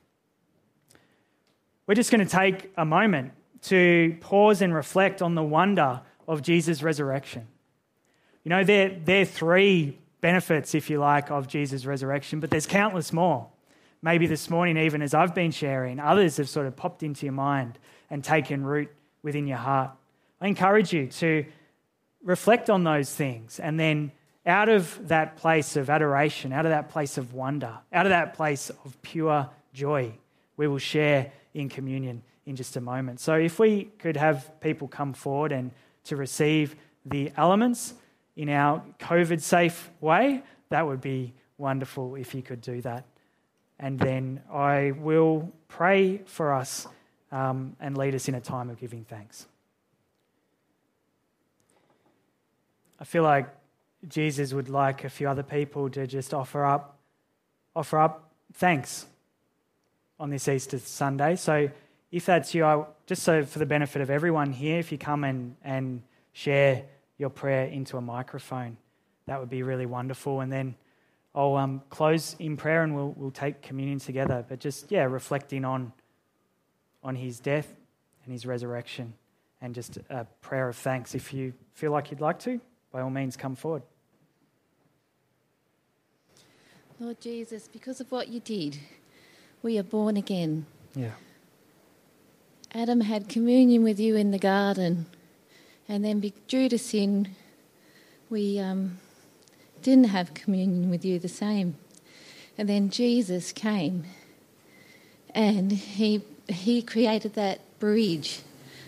We're 1.87 1.95
just 1.95 2.11
going 2.11 2.27
to 2.27 2.37
take 2.37 2.73
a 2.77 2.85
moment 2.85 3.35
to 3.67 4.17
pause 4.21 4.61
and 4.61 4.75
reflect 4.75 5.23
on 5.23 5.37
the 5.37 5.45
wonder 5.45 6.01
of 6.27 6.43
Jesus' 6.43 6.83
resurrection. 6.83 7.47
You 8.43 8.49
know, 8.49 8.65
there, 8.65 8.99
there 9.05 9.23
are 9.23 9.27
three 9.27 10.01
benefits, 10.21 10.75
if 10.75 10.91
you 10.91 10.99
like, 10.99 11.31
of 11.31 11.47
Jesus' 11.47 11.87
resurrection, 11.87 12.41
but 12.41 12.51
there's 12.51 12.67
countless 12.67 13.13
more. 13.13 13.47
Maybe 14.03 14.27
this 14.27 14.51
morning, 14.51 14.77
even 14.77 15.03
as 15.03 15.15
I've 15.15 15.35
been 15.35 15.51
sharing, 15.51 15.99
others 15.99 16.37
have 16.37 16.49
sort 16.49 16.67
of 16.67 16.77
popped 16.77 17.03
into 17.03 17.27
your 17.27 17.33
mind 17.33 17.79
and 18.11 18.23
taken 18.23 18.65
root 18.65 18.91
within 19.23 19.47
your 19.47 19.59
heart. 19.59 19.91
I 20.41 20.49
encourage 20.49 20.93
you 20.93 21.07
to 21.09 21.45
reflect 22.23 22.71
on 22.71 22.85
those 22.85 23.13
things 23.13 23.59
and 23.59 23.81
then 23.81 24.13
out 24.47 24.69
of 24.69 25.09
that 25.09 25.37
place 25.37 25.77
of 25.77 25.91
adoration, 25.91 26.53
out 26.53 26.65
of 26.65 26.71
that 26.71 26.89
place 26.89 27.19
of 27.19 27.35
wonder, 27.35 27.79
out 27.93 28.07
of 28.07 28.11
that 28.11 28.35
place 28.35 28.71
of 28.71 29.01
pure 29.03 29.49
joy, 29.75 30.13
we 30.57 30.69
will 30.69 30.79
share 30.79 31.33
in 31.53 31.69
communion 31.69 32.23
in 32.47 32.55
just 32.55 32.77
a 32.77 32.81
moment. 32.81 33.19
So, 33.19 33.35
if 33.35 33.59
we 33.59 33.85
could 33.99 34.17
have 34.17 34.61
people 34.61 34.87
come 34.87 35.13
forward 35.13 35.51
and 35.51 35.73
to 36.05 36.17
receive 36.17 36.77
the 37.05 37.33
elements 37.37 37.95
in 38.37 38.49
our 38.49 38.83
COVID 39.01 39.41
safe 39.41 39.91
way, 40.01 40.43
that 40.69 40.87
would 40.87 41.01
be 41.01 41.35
wonderful 41.59 42.15
if 42.15 42.35
you 42.35 42.43
could 42.43 42.61
do 42.61 42.81
that. 42.83 43.05
And 43.79 43.99
then 43.99 44.43
I 44.51 44.93
will 44.93 45.53
pray 45.69 46.19
for 46.27 46.53
us 46.53 46.87
um, 47.31 47.77
and 47.81 47.97
lead 47.97 48.15
us 48.15 48.29
in 48.29 48.35
a 48.35 48.41
time 48.41 48.71
of 48.71 48.81
giving 48.81 49.05
thanks. 49.05 49.47
I 52.99 53.05
feel 53.05 53.23
like 53.23 53.49
Jesus 54.09 54.53
would 54.53 54.69
like 54.69 55.05
a 55.05 55.11
few 55.11 55.29
other 55.29 55.43
people 55.43 55.91
to 55.91 56.07
just 56.07 56.33
offer 56.33 56.65
up, 56.65 56.99
offer 57.75 57.99
up 57.99 58.31
thanks 58.55 59.07
on 60.19 60.31
this 60.31 60.49
Easter 60.49 60.79
Sunday. 60.79 61.37
So 61.37 61.69
if 62.11 62.25
that's 62.25 62.55
you, 62.55 62.65
I, 62.65 62.85
just 63.07 63.23
so 63.23 63.45
for 63.45 63.59
the 63.59 63.67
benefit 63.67 64.01
of 64.01 64.09
everyone 64.09 64.53
here, 64.53 64.79
if 64.79 64.91
you 64.93 64.99
come 64.99 65.25
and, 65.25 65.57
and 65.63 66.03
share 66.33 66.85
your 67.19 67.31
prayer 67.31 67.67
into 67.67 67.97
a 67.97 68.01
microphone, 68.01 68.79
that 69.27 69.41
would 69.41 69.51
be 69.51 69.63
really 69.63 69.87
wonderful. 69.87 70.41
And 70.41 70.51
then 70.51 70.77
I'll 71.37 71.57
um, 71.57 71.83
close 71.91 72.35
in 72.39 72.57
prayer 72.57 72.83
and 72.83 72.97
we'll, 72.97 73.13
we'll 73.15 73.31
take 73.31 73.61
communion 73.61 73.99
together. 73.99 74.45
But 74.49 74.59
just, 74.59 74.91
yeah, 74.91 75.05
reflecting 75.05 75.67
on, 75.67 75.93
on 77.05 77.15
his 77.15 77.39
death 77.39 77.73
and 78.25 78.33
his 78.33 78.47
resurrection 78.47 79.13
and 79.61 79.75
just 79.75 79.99
a 80.09 80.25
prayer 80.41 80.71
of 80.71 80.77
thanks. 80.77 81.15
If 81.15 81.35
you 81.35 81.53
feel 81.75 81.93
like 81.93 82.11
you'd 82.11 82.23
like 82.23 82.39
to, 82.41 82.59
by 82.91 83.03
all 83.03 83.11
means, 83.11 83.37
come 83.37 83.55
forward. 83.55 83.83
Lord 86.99 87.21
Jesus, 87.21 87.69
because 87.69 88.01
of 88.01 88.11
what 88.11 88.29
you 88.29 88.41
did, 88.41 88.79
we 89.63 89.79
are 89.79 89.83
born 89.83 90.17
again. 90.17 90.65
Yeah. 90.95 91.11
Adam 92.73 93.03
had 93.03 93.29
communion 93.29 93.83
with 93.83 94.01
you 94.01 94.17
in 94.17 94.31
the 94.31 94.39
garden, 94.39 95.07
and 95.89 96.03
then 96.03 96.33
due 96.49 96.71
to 96.71 96.79
sin, 96.79 97.29
we 98.31 98.59
um, 98.59 98.99
didn't 99.87 100.09
have 100.09 100.35
communion 100.35 100.91
with 100.91 101.05
you 101.05 101.17
the 101.21 101.29
same. 101.29 101.77
And 102.59 102.69
then 102.69 102.91
Jesus 102.91 103.53
came, 103.53 104.05
and 105.33 105.71
he 105.71 106.23
he 106.49 106.83
created 106.83 107.35
that 107.35 107.61
bridge 107.79 108.41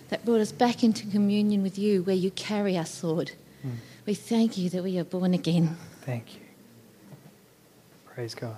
that 0.09 0.25
brought 0.25 0.41
us 0.41 0.51
back 0.51 0.83
into 0.83 1.07
communion 1.07 1.63
with 1.63 1.79
you, 1.79 2.03
where 2.03 2.17
you 2.17 2.33
carry 2.33 2.77
us, 2.77 3.05
Lord. 3.05 3.33
Mm. 3.65 3.77
We 4.07 4.15
thank 4.15 4.59
you 4.59 4.71
that 4.71 4.83
we 4.83 4.99
are 4.99 5.05
born 5.05 5.35
again. 5.35 5.77
Thank 6.01 6.35
you. 6.35 6.41
Praise 8.07 8.35
God. 8.35 8.57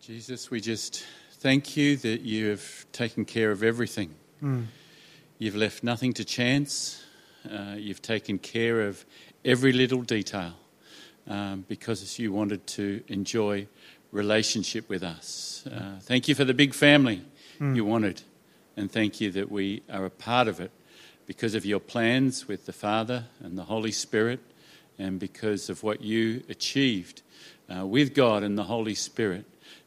Jesus, 0.00 0.50
we 0.50 0.60
just 0.60 1.04
thank 1.38 1.76
you 1.76 1.96
that 1.98 2.20
you 2.20 2.50
have 2.50 2.84
taken 2.92 3.24
care 3.24 3.50
of 3.52 3.62
everything. 3.62 4.10
Mm. 4.42 4.66
You've 5.38 5.56
left 5.56 5.82
nothing 5.82 6.12
to 6.14 6.24
chance. 6.24 7.02
Uh, 7.50 7.74
you've 7.76 8.02
taken 8.02 8.38
care 8.38 8.82
of 8.82 9.04
every 9.44 9.72
little 9.72 10.02
detail 10.02 10.52
um, 11.28 11.64
because 11.68 12.18
you 12.18 12.32
wanted 12.32 12.66
to 12.66 13.02
enjoy 13.08 13.66
relationship 14.12 14.88
with 14.88 15.02
us. 15.02 15.64
Uh, 15.66 15.98
thank 16.00 16.28
you 16.28 16.34
for 16.34 16.44
the 16.44 16.54
big 16.54 16.74
family 16.74 17.22
you 17.74 17.84
wanted. 17.84 18.22
And 18.76 18.90
thank 18.90 19.20
you 19.20 19.30
that 19.32 19.50
we 19.50 19.82
are 19.90 20.04
a 20.04 20.10
part 20.10 20.48
of 20.48 20.60
it 20.60 20.70
because 21.26 21.54
of 21.54 21.64
your 21.64 21.80
plans 21.80 22.48
with 22.48 22.66
the 22.66 22.72
Father 22.72 23.24
and 23.42 23.56
the 23.56 23.64
Holy 23.64 23.92
Spirit 23.92 24.40
and 24.98 25.18
because 25.18 25.70
of 25.70 25.82
what 25.82 26.00
you 26.02 26.42
achieved 26.48 27.22
uh, 27.74 27.86
with 27.86 28.14
God 28.14 28.42
and 28.42 28.58
the 28.58 28.64
Holy 28.64 28.94
Spirit, 28.94 29.44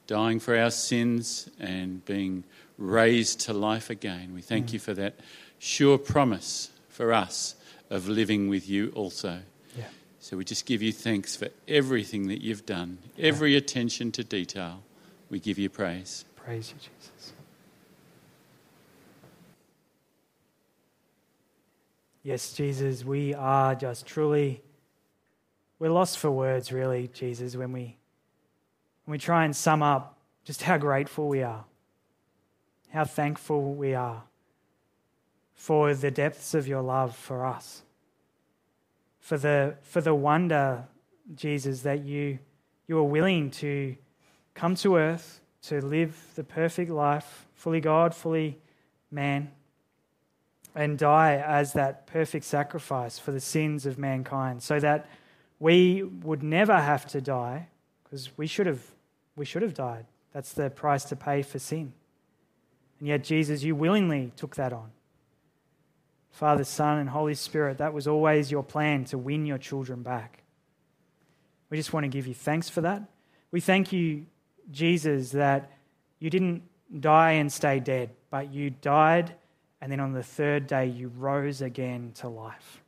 dying 0.08 0.40
for 0.40 0.58
our 0.58 0.72
sins 0.72 1.50
and 1.60 2.04
being 2.06 2.44
raised 2.78 3.42
to 3.42 3.54
life 3.54 3.90
again. 3.90 4.34
We 4.34 4.42
thank 4.42 4.74
you 4.74 4.80
for 4.80 4.94
that 4.94 5.16
sure 5.60 5.98
promise 5.98 6.70
for 6.96 7.12
us 7.12 7.56
of 7.90 8.08
living 8.08 8.48
with 8.48 8.70
you 8.70 8.90
also. 8.96 9.42
Yeah. 9.78 9.84
So 10.20 10.38
we 10.38 10.46
just 10.46 10.66
give 10.66 10.82
you 10.82 10.94
thanks 10.94 11.36
for 11.36 11.50
everything 11.68 12.30
that 12.30 12.42
you've 12.42 12.66
done, 12.66 13.00
every 13.20 13.58
attention 13.58 14.14
to 14.14 14.24
detail. 14.24 14.82
We 15.30 15.40
give 15.40 15.60
you 15.60 15.70
praise. 15.70 16.24
Praise 16.38 16.70
you, 16.70 16.80
Jesus. 16.80 17.34
Yes, 22.24 22.54
Jesus, 22.54 23.04
we 23.04 23.34
are 23.36 23.76
just 23.76 24.08
truly, 24.08 24.64
we're 25.80 25.92
lost 25.92 26.18
for 26.18 26.32
words, 26.32 26.72
really, 26.72 27.10
Jesus, 27.14 27.56
when 27.56 27.72
we, 27.74 27.98
when 29.04 29.12
we 29.12 29.18
try 29.18 29.44
and 29.44 29.56
sum 29.56 29.84
up 29.84 30.18
just 30.46 30.64
how 30.64 30.78
grateful 30.78 31.28
we 31.28 31.44
are, 31.44 31.66
how 32.90 33.04
thankful 33.04 33.74
we 33.74 33.94
are 33.94 34.24
for 35.56 35.96
the 35.96 36.12
depths 36.12 36.54
of 36.54 36.68
your 36.68 36.82
love 36.82 37.16
for 37.16 37.46
us, 37.46 37.82
for 39.20 39.38
the, 39.38 39.76
for 39.82 40.02
the 40.02 40.14
wonder, 40.14 40.84
Jesus, 41.34 41.82
that 41.82 42.04
you, 42.04 42.38
you 42.88 42.98
are 43.00 43.04
willing 43.04 43.50
to 43.50 43.96
come 44.54 44.76
to 44.76 44.98
earth 44.98 45.42
to 45.64 45.84
live 45.84 46.16
the 46.36 46.44
perfect 46.44 46.92
life, 46.92 47.48
fully 47.56 47.80
God, 47.80 48.14
fully 48.14 48.60
man, 49.10 49.50
and 50.76 50.98
die 50.98 51.42
as 51.44 51.74
that 51.74 52.06
perfect 52.06 52.46
sacrifice 52.46 53.18
for 53.18 53.32
the 53.32 53.40
sins 53.40 53.86
of 53.86 53.98
mankind, 53.98 54.62
so 54.62 54.80
that 54.80 55.08
we 55.58 56.04
would 56.04 56.44
never 56.44 56.78
have 56.78 57.08
to 57.08 57.22
die, 57.22 57.68
because 58.04 58.38
we 58.38 58.46
should 58.46 58.68
have 58.68 58.82
we 59.38 59.46
should 59.46 59.62
have 59.62 59.74
died. 59.74 60.06
That's 60.34 60.54
the 60.54 60.70
price 60.70 61.06
to 61.06 61.16
pay 61.16 61.42
for 61.42 61.60
sin. 61.60 61.94
And 63.00 63.08
yet, 63.08 63.24
Jesus, 63.24 63.64
you 63.64 63.76
willingly 63.76 64.32
took 64.36 64.56
that 64.56 64.72
on. 64.72 64.92
Father, 66.36 66.66
Son, 66.66 66.98
and 66.98 67.08
Holy 67.08 67.34
Spirit, 67.34 67.78
that 67.78 67.94
was 67.94 68.08
always 68.08 68.52
your 68.52 68.62
plan 68.62 69.06
to 69.06 69.18
win 69.18 69.46
your 69.46 69.58
children 69.58 70.04
back. 70.04 70.44
We 71.70 71.78
just 71.78 71.94
want 71.94 72.04
to 72.04 72.10
give 72.10 72.28
you 72.28 72.34
thanks 72.34 72.68
for 72.68 72.82
that. 72.82 73.04
We 73.52 73.62
thank 73.62 73.94
you, 73.94 74.26
Jesus, 74.70 75.32
that 75.32 75.72
you 76.20 76.30
didn't 76.30 76.64
die 77.00 77.32
and 77.32 77.50
stay 77.50 77.80
dead, 77.80 78.10
but 78.32 78.54
you 78.54 78.70
died, 78.70 79.34
and 79.80 79.90
then 79.90 80.02
on 80.02 80.12
the 80.12 80.24
third 80.24 80.68
day 80.68 80.88
you 80.88 81.08
rose 81.08 81.62
again 81.62 82.12
to 82.16 82.28
life, 82.28 82.84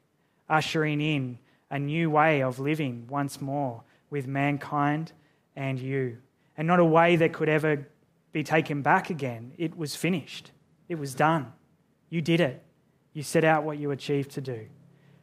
ushering 0.49 0.99
in 0.99 1.39
a 1.71 1.79
new 1.79 2.09
way 2.09 2.43
of 2.43 2.59
living 2.59 3.07
once 3.07 3.39
more 3.39 3.81
with 4.09 4.27
mankind 4.27 5.13
and 5.55 5.79
you. 5.79 6.17
And 6.57 6.67
not 6.67 6.81
a 6.81 6.85
way 6.85 7.15
that 7.15 7.31
could 7.31 7.47
ever 7.47 7.87
be 8.33 8.43
taken 8.43 8.81
back 8.81 9.09
again. 9.09 9.53
It 9.57 9.77
was 9.77 9.95
finished, 9.95 10.51
it 10.89 10.95
was 10.95 11.15
done. 11.15 11.53
You 12.09 12.21
did 12.21 12.41
it. 12.41 12.61
You 13.17 13.23
set 13.23 13.43
out 13.43 13.63
what 13.63 13.79
you 13.79 13.89
achieved 13.89 14.29
to 14.33 14.41
do. 14.41 14.67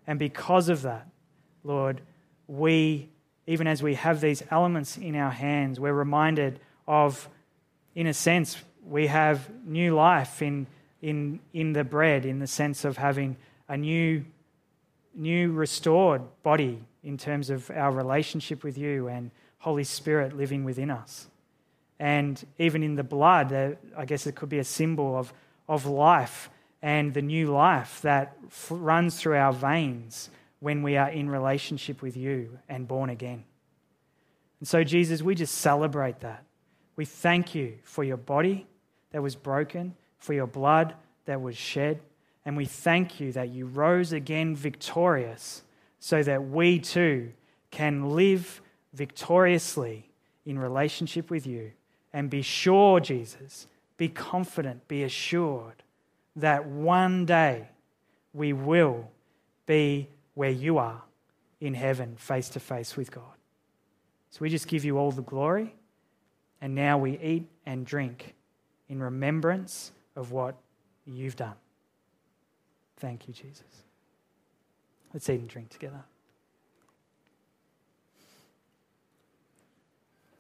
And 0.05 0.19
because 0.19 0.69
of 0.69 0.83
that, 0.83 1.07
Lord, 1.63 2.01
we, 2.49 3.09
even 3.47 3.69
as 3.69 3.85
we 3.85 3.95
have 3.95 4.21
these 4.21 4.43
elements 4.51 4.97
in 4.97 5.15
our 5.15 5.31
hands, 5.31 5.79
we're 5.79 5.93
reminded 5.93 6.59
of, 6.89 7.29
in 7.95 8.09
a 8.09 8.13
sense, 8.13 8.61
we 8.85 9.07
have 9.07 9.49
new 9.65 9.95
life 9.95 10.43
in, 10.43 10.67
in, 11.03 11.39
in 11.53 11.73
the 11.73 11.85
bread, 11.85 12.27
in 12.27 12.41
the 12.41 12.49
sense 12.49 12.85
of 12.85 12.97
having 12.97 13.37
a 13.69 13.77
new, 13.77 14.25
new 15.15 15.53
restored 15.53 16.23
body 16.43 16.81
in 17.05 17.17
terms 17.17 17.49
of 17.49 17.71
our 17.71 17.93
relationship 17.93 18.65
with 18.65 18.77
you 18.77 19.07
and 19.07 19.31
Holy 19.59 19.85
Spirit 19.85 20.37
living 20.37 20.65
within 20.65 20.91
us. 20.91 21.29
And 22.01 22.45
even 22.59 22.83
in 22.83 22.97
the 22.97 23.05
blood, 23.05 23.53
I 23.97 24.05
guess 24.05 24.27
it 24.27 24.35
could 24.35 24.49
be 24.49 24.59
a 24.59 24.65
symbol 24.65 25.17
of, 25.17 25.33
of 25.69 25.87
life 25.87 26.51
and 26.85 27.15
the 27.15 27.23
new 27.23 27.47
life 27.47 28.03
that 28.03 28.37
f- 28.47 28.69
runs 28.71 29.19
through 29.19 29.37
our 29.37 29.55
veins 29.55 30.29
when 30.61 30.83
we 30.83 30.99
are 30.99 31.09
in 31.09 31.31
relationship 31.31 32.03
with 32.03 32.15
you 32.15 32.59
and 32.69 32.87
born 32.87 33.09
again. 33.09 33.43
And 34.61 34.69
so, 34.69 34.85
Jesus, 34.85 35.23
we 35.23 35.35
just 35.35 35.55
celebrate 35.55 36.21
that. 36.21 36.45
We 36.95 37.07
thank 37.07 37.55
you 37.55 37.79
for 37.85 38.05
your 38.05 38.19
body 38.19 38.67
that 39.13 39.23
was 39.23 39.35
broken, 39.35 39.95
for 40.19 40.35
your 40.35 40.47
blood 40.47 40.95
that 41.25 41.41
was 41.41 41.57
shed, 41.57 42.01
and 42.45 42.55
we 42.55 42.67
thank 42.67 43.19
you 43.19 43.33
that 43.33 43.49
you 43.49 43.65
rose 43.65 44.13
again 44.13 44.55
victorious 44.55 45.63
so 45.99 46.23
that 46.23 46.51
we 46.51 46.79
too 46.79 47.33
can 47.71 48.11
live 48.11 48.61
victoriously 48.93 50.11
in 50.45 50.59
relationship 50.59 51.31
with 51.31 51.47
you. 51.47 51.73
And 52.13 52.29
be 52.29 52.43
sure, 52.43 53.01
Jesus, 53.01 53.69
be 53.97 54.11
confident, 54.11 54.87
be 54.87 55.03
assured 55.03 55.83
that 56.37 56.67
one 56.67 57.27
day 57.27 57.69
we 58.33 58.53
will 58.53 59.11
be 59.67 60.09
where 60.35 60.51
you 60.51 60.79
are 60.79 61.03
in 61.61 61.75
heaven, 61.75 62.17
face 62.17 62.49
to 62.51 62.61
face 62.61 62.97
with 62.97 63.11
God. 63.11 63.25
So 64.31 64.39
we 64.41 64.51
just 64.51 64.67
give 64.67 64.85
you 64.85 64.99
all 64.99 65.13
the 65.13 65.23
glory. 65.23 65.75
And 66.61 66.75
now 66.75 66.99
we 66.99 67.19
eat 67.19 67.47
and 67.67 67.87
drink 67.87 68.35
in 68.89 69.01
remembrance 69.01 69.93
of 70.17 70.33
what 70.33 70.57
you've 71.07 71.37
done. 71.37 71.55
Thank 72.97 73.29
you, 73.29 73.35
Jesus. 73.35 73.63
Let's 75.13 75.29
eat 75.29 75.41
and 75.41 75.49
drink 75.49 75.69
together. 75.69 76.03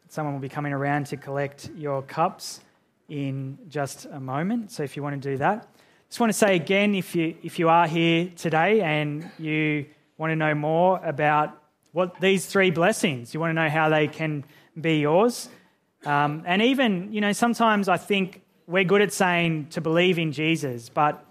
Someone 0.08 0.34
will 0.34 0.40
be 0.40 0.48
coming 0.48 0.72
around 0.72 1.06
to 1.06 1.16
collect 1.16 1.70
your 1.76 2.02
cups 2.02 2.60
in 3.08 3.58
just 3.68 4.06
a 4.06 4.20
moment. 4.20 4.70
So 4.70 4.82
if 4.82 4.96
you 4.96 5.02
want 5.02 5.20
to 5.20 5.30
do 5.30 5.36
that, 5.38 5.68
just 6.08 6.20
want 6.20 6.30
to 6.30 6.38
say 6.38 6.56
again 6.56 6.94
if 6.94 7.14
you, 7.14 7.34
if 7.42 7.58
you 7.58 7.68
are 7.68 7.86
here 7.86 8.30
today 8.36 8.80
and 8.80 9.30
you 9.38 9.86
want 10.16 10.30
to 10.30 10.36
know 10.36 10.54
more 10.54 11.00
about 11.04 11.60
what 11.92 12.20
these 12.20 12.46
three 12.46 12.70
blessings, 12.70 13.34
you 13.34 13.40
want 13.40 13.50
to 13.50 13.54
know 13.54 13.68
how 13.68 13.88
they 13.88 14.08
can 14.08 14.44
be 14.80 15.00
yours. 15.00 15.48
Um, 16.04 16.42
and 16.46 16.62
even, 16.62 17.12
you 17.12 17.20
know, 17.20 17.32
sometimes 17.32 17.88
I 17.88 17.96
think 17.96 18.42
we're 18.66 18.84
good 18.84 19.02
at 19.02 19.12
saying 19.12 19.68
to 19.70 19.80
believe 19.80 20.18
in 20.18 20.32
Jesus, 20.32 20.88
but 20.88 21.24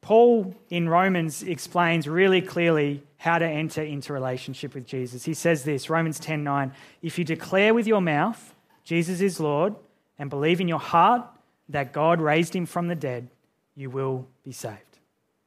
Paul 0.00 0.54
in 0.68 0.88
Romans 0.88 1.42
explains 1.42 2.08
really 2.08 2.42
clearly 2.42 3.02
how 3.18 3.38
to 3.38 3.46
enter 3.46 3.82
into 3.82 4.12
relationship 4.12 4.74
with 4.74 4.86
Jesus. 4.86 5.24
He 5.24 5.34
says 5.34 5.62
this, 5.62 5.88
Romans 5.88 6.18
10:9, 6.18 6.72
if 7.02 7.18
you 7.18 7.24
declare 7.24 7.72
with 7.72 7.86
your 7.86 8.00
mouth 8.00 8.52
Jesus 8.84 9.20
is 9.20 9.38
Lord 9.38 9.74
and 10.18 10.30
believe 10.30 10.60
in 10.60 10.68
your 10.68 10.78
heart 10.78 11.26
that 11.68 11.92
God 11.92 12.20
raised 12.20 12.54
him 12.54 12.66
from 12.66 12.88
the 12.88 12.94
dead, 12.94 13.28
you 13.74 13.90
will 13.90 14.28
be 14.44 14.52
saved. 14.52 14.98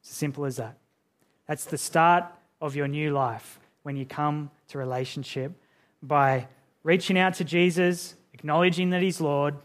It's 0.02 0.10
as 0.10 0.16
simple 0.16 0.46
as 0.46 0.58
that. 0.58 0.78
That's 1.48 1.66
the 1.66 1.78
start 1.78 2.26
of 2.62 2.76
your 2.76 2.88
new 2.88 3.12
life 3.12 3.60
when 3.84 3.96
you 3.96 4.06
come 4.06 4.50
to 4.70 4.78
relationship 4.78 5.52
by 6.02 6.48
reaching 6.84 7.18
out 7.18 7.36
to 7.36 7.44
Jesus, 7.44 8.16
acknowledging 8.34 8.90
that 8.92 9.02
he's 9.02 9.22
Lord, 9.22 9.56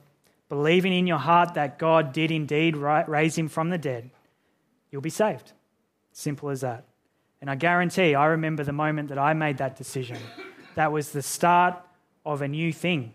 believing 0.48 0.92
in 0.92 1.06
your 1.06 1.18
heart 1.18 1.54
that 1.54 1.78
God 1.78 2.12
did 2.12 2.30
indeed 2.30 2.76
raise 2.76 3.36
him 3.36 3.48
from 3.48 3.70
the 3.70 3.78
dead. 3.78 4.10
You'll 4.90 5.00
be 5.00 5.10
saved. 5.10 5.52
Simple 6.12 6.50
as 6.50 6.60
that. 6.60 6.84
And 7.40 7.48
I 7.50 7.54
guarantee, 7.54 8.14
I 8.14 8.26
remember 8.26 8.64
the 8.64 8.72
moment 8.72 9.08
that 9.08 9.18
I 9.18 9.32
made 9.32 9.58
that 9.58 9.76
decision. 9.76 10.18
That 10.74 10.92
was 10.92 11.12
the 11.12 11.22
start 11.22 11.80
of 12.26 12.42
a 12.42 12.48
new 12.48 12.72
thing 12.72 13.12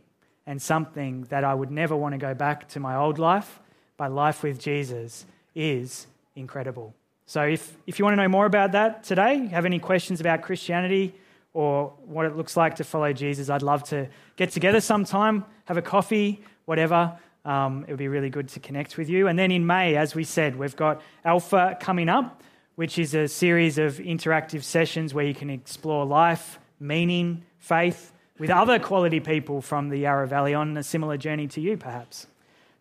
and 0.47 0.61
something 0.61 1.23
that 1.29 1.43
I 1.43 1.53
would 1.53 1.71
never 1.71 1.95
want 1.95 2.13
to 2.13 2.17
go 2.17 2.33
back 2.33 2.67
to 2.69 2.79
my 2.79 2.95
old 2.95 3.19
life, 3.19 3.59
but 3.97 4.11
life 4.11 4.43
with 4.43 4.59
Jesus 4.59 5.25
is 5.55 6.07
incredible. 6.35 6.93
So 7.25 7.43
if, 7.43 7.75
if 7.87 7.97
you 7.97 8.05
want 8.05 8.13
to 8.13 8.21
know 8.21 8.27
more 8.27 8.45
about 8.45 8.73
that 8.73 9.03
today, 9.03 9.47
have 9.47 9.65
any 9.65 9.79
questions 9.79 10.19
about 10.19 10.41
Christianity 10.43 11.15
or 11.53 11.93
what 12.05 12.25
it 12.25 12.35
looks 12.35 12.55
like 12.55 12.75
to 12.75 12.83
follow 12.83 13.11
Jesus, 13.13 13.49
I'd 13.49 13.63
love 13.63 13.83
to 13.85 14.07
get 14.35 14.51
together 14.51 14.81
sometime, 14.81 15.45
have 15.65 15.77
a 15.77 15.81
coffee, 15.81 16.41
whatever. 16.65 17.17
Um, 17.45 17.85
it 17.87 17.91
would 17.91 17.99
be 17.99 18.07
really 18.07 18.29
good 18.29 18.49
to 18.49 18.59
connect 18.59 18.97
with 18.97 19.09
you. 19.09 19.27
And 19.27 19.39
then 19.39 19.51
in 19.51 19.65
May, 19.65 19.95
as 19.95 20.13
we 20.13 20.23
said, 20.23 20.55
we've 20.55 20.75
got 20.75 21.01
Alpha 21.23 21.77
coming 21.79 22.09
up 22.09 22.43
which 22.75 22.99
is 22.99 23.15
a 23.15 23.27
series 23.27 23.77
of 23.77 23.97
interactive 23.97 24.61
sessions 24.63 25.13
where 25.13 25.25
you 25.25 25.33
can 25.33 25.49
explore 25.49 26.05
life, 26.05 26.59
meaning, 26.79 27.43
faith 27.57 28.11
with 28.37 28.49
other 28.49 28.79
quality 28.79 29.19
people 29.19 29.61
from 29.61 29.89
the 29.89 29.97
Yarra 29.97 30.27
Valley 30.27 30.53
on 30.53 30.75
a 30.77 30.83
similar 30.83 31.17
journey 31.17 31.47
to 31.47 31.61
you, 31.61 31.77
perhaps. 31.77 32.27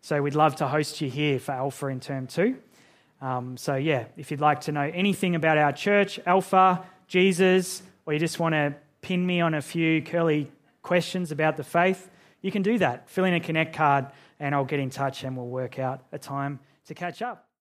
So 0.01 0.21
we'd 0.21 0.35
love 0.35 0.57
to 0.57 0.67
host 0.67 1.01
you 1.01 1.09
here 1.09 1.39
for 1.39 1.53
Alpha 1.53 1.87
in 1.87 1.99
term 1.99 2.27
two. 2.27 2.57
Um, 3.21 3.57
so, 3.57 3.75
yeah, 3.75 4.05
if 4.17 4.29
you'd 4.29 4.41
like 4.41 4.61
to 4.61 4.71
know 4.71 4.91
anything 4.93 5.35
about 5.35 5.57
our 5.57 5.71
church, 5.71 6.19
Alpha, 6.25 6.85
Jesus, 7.07 7.81
or 8.05 8.13
you 8.13 8.19
just 8.19 8.39
want 8.39 8.53
to 8.53 8.75
pin 9.01 9.25
me 9.25 9.41
on 9.41 9.53
a 9.53 9.61
few 9.61 10.01
curly 10.01 10.51
questions 10.81 11.31
about 11.31 11.57
the 11.57 11.63
faith, 11.63 12.09
you 12.41 12.51
can 12.51 12.61
do 12.61 12.77
that. 12.77 13.09
Fill 13.09 13.25
in 13.25 13.33
a 13.33 13.39
Connect 13.39 13.73
card 13.73 14.07
and 14.39 14.53
I'll 14.53 14.65
get 14.65 14.79
in 14.79 14.89
touch 14.89 15.23
and 15.23 15.35
we'll 15.35 15.47
work 15.47 15.79
out 15.79 16.01
a 16.11 16.19
time 16.19 16.59
to 16.85 16.93
catch 16.93 17.21
up. 17.21 17.44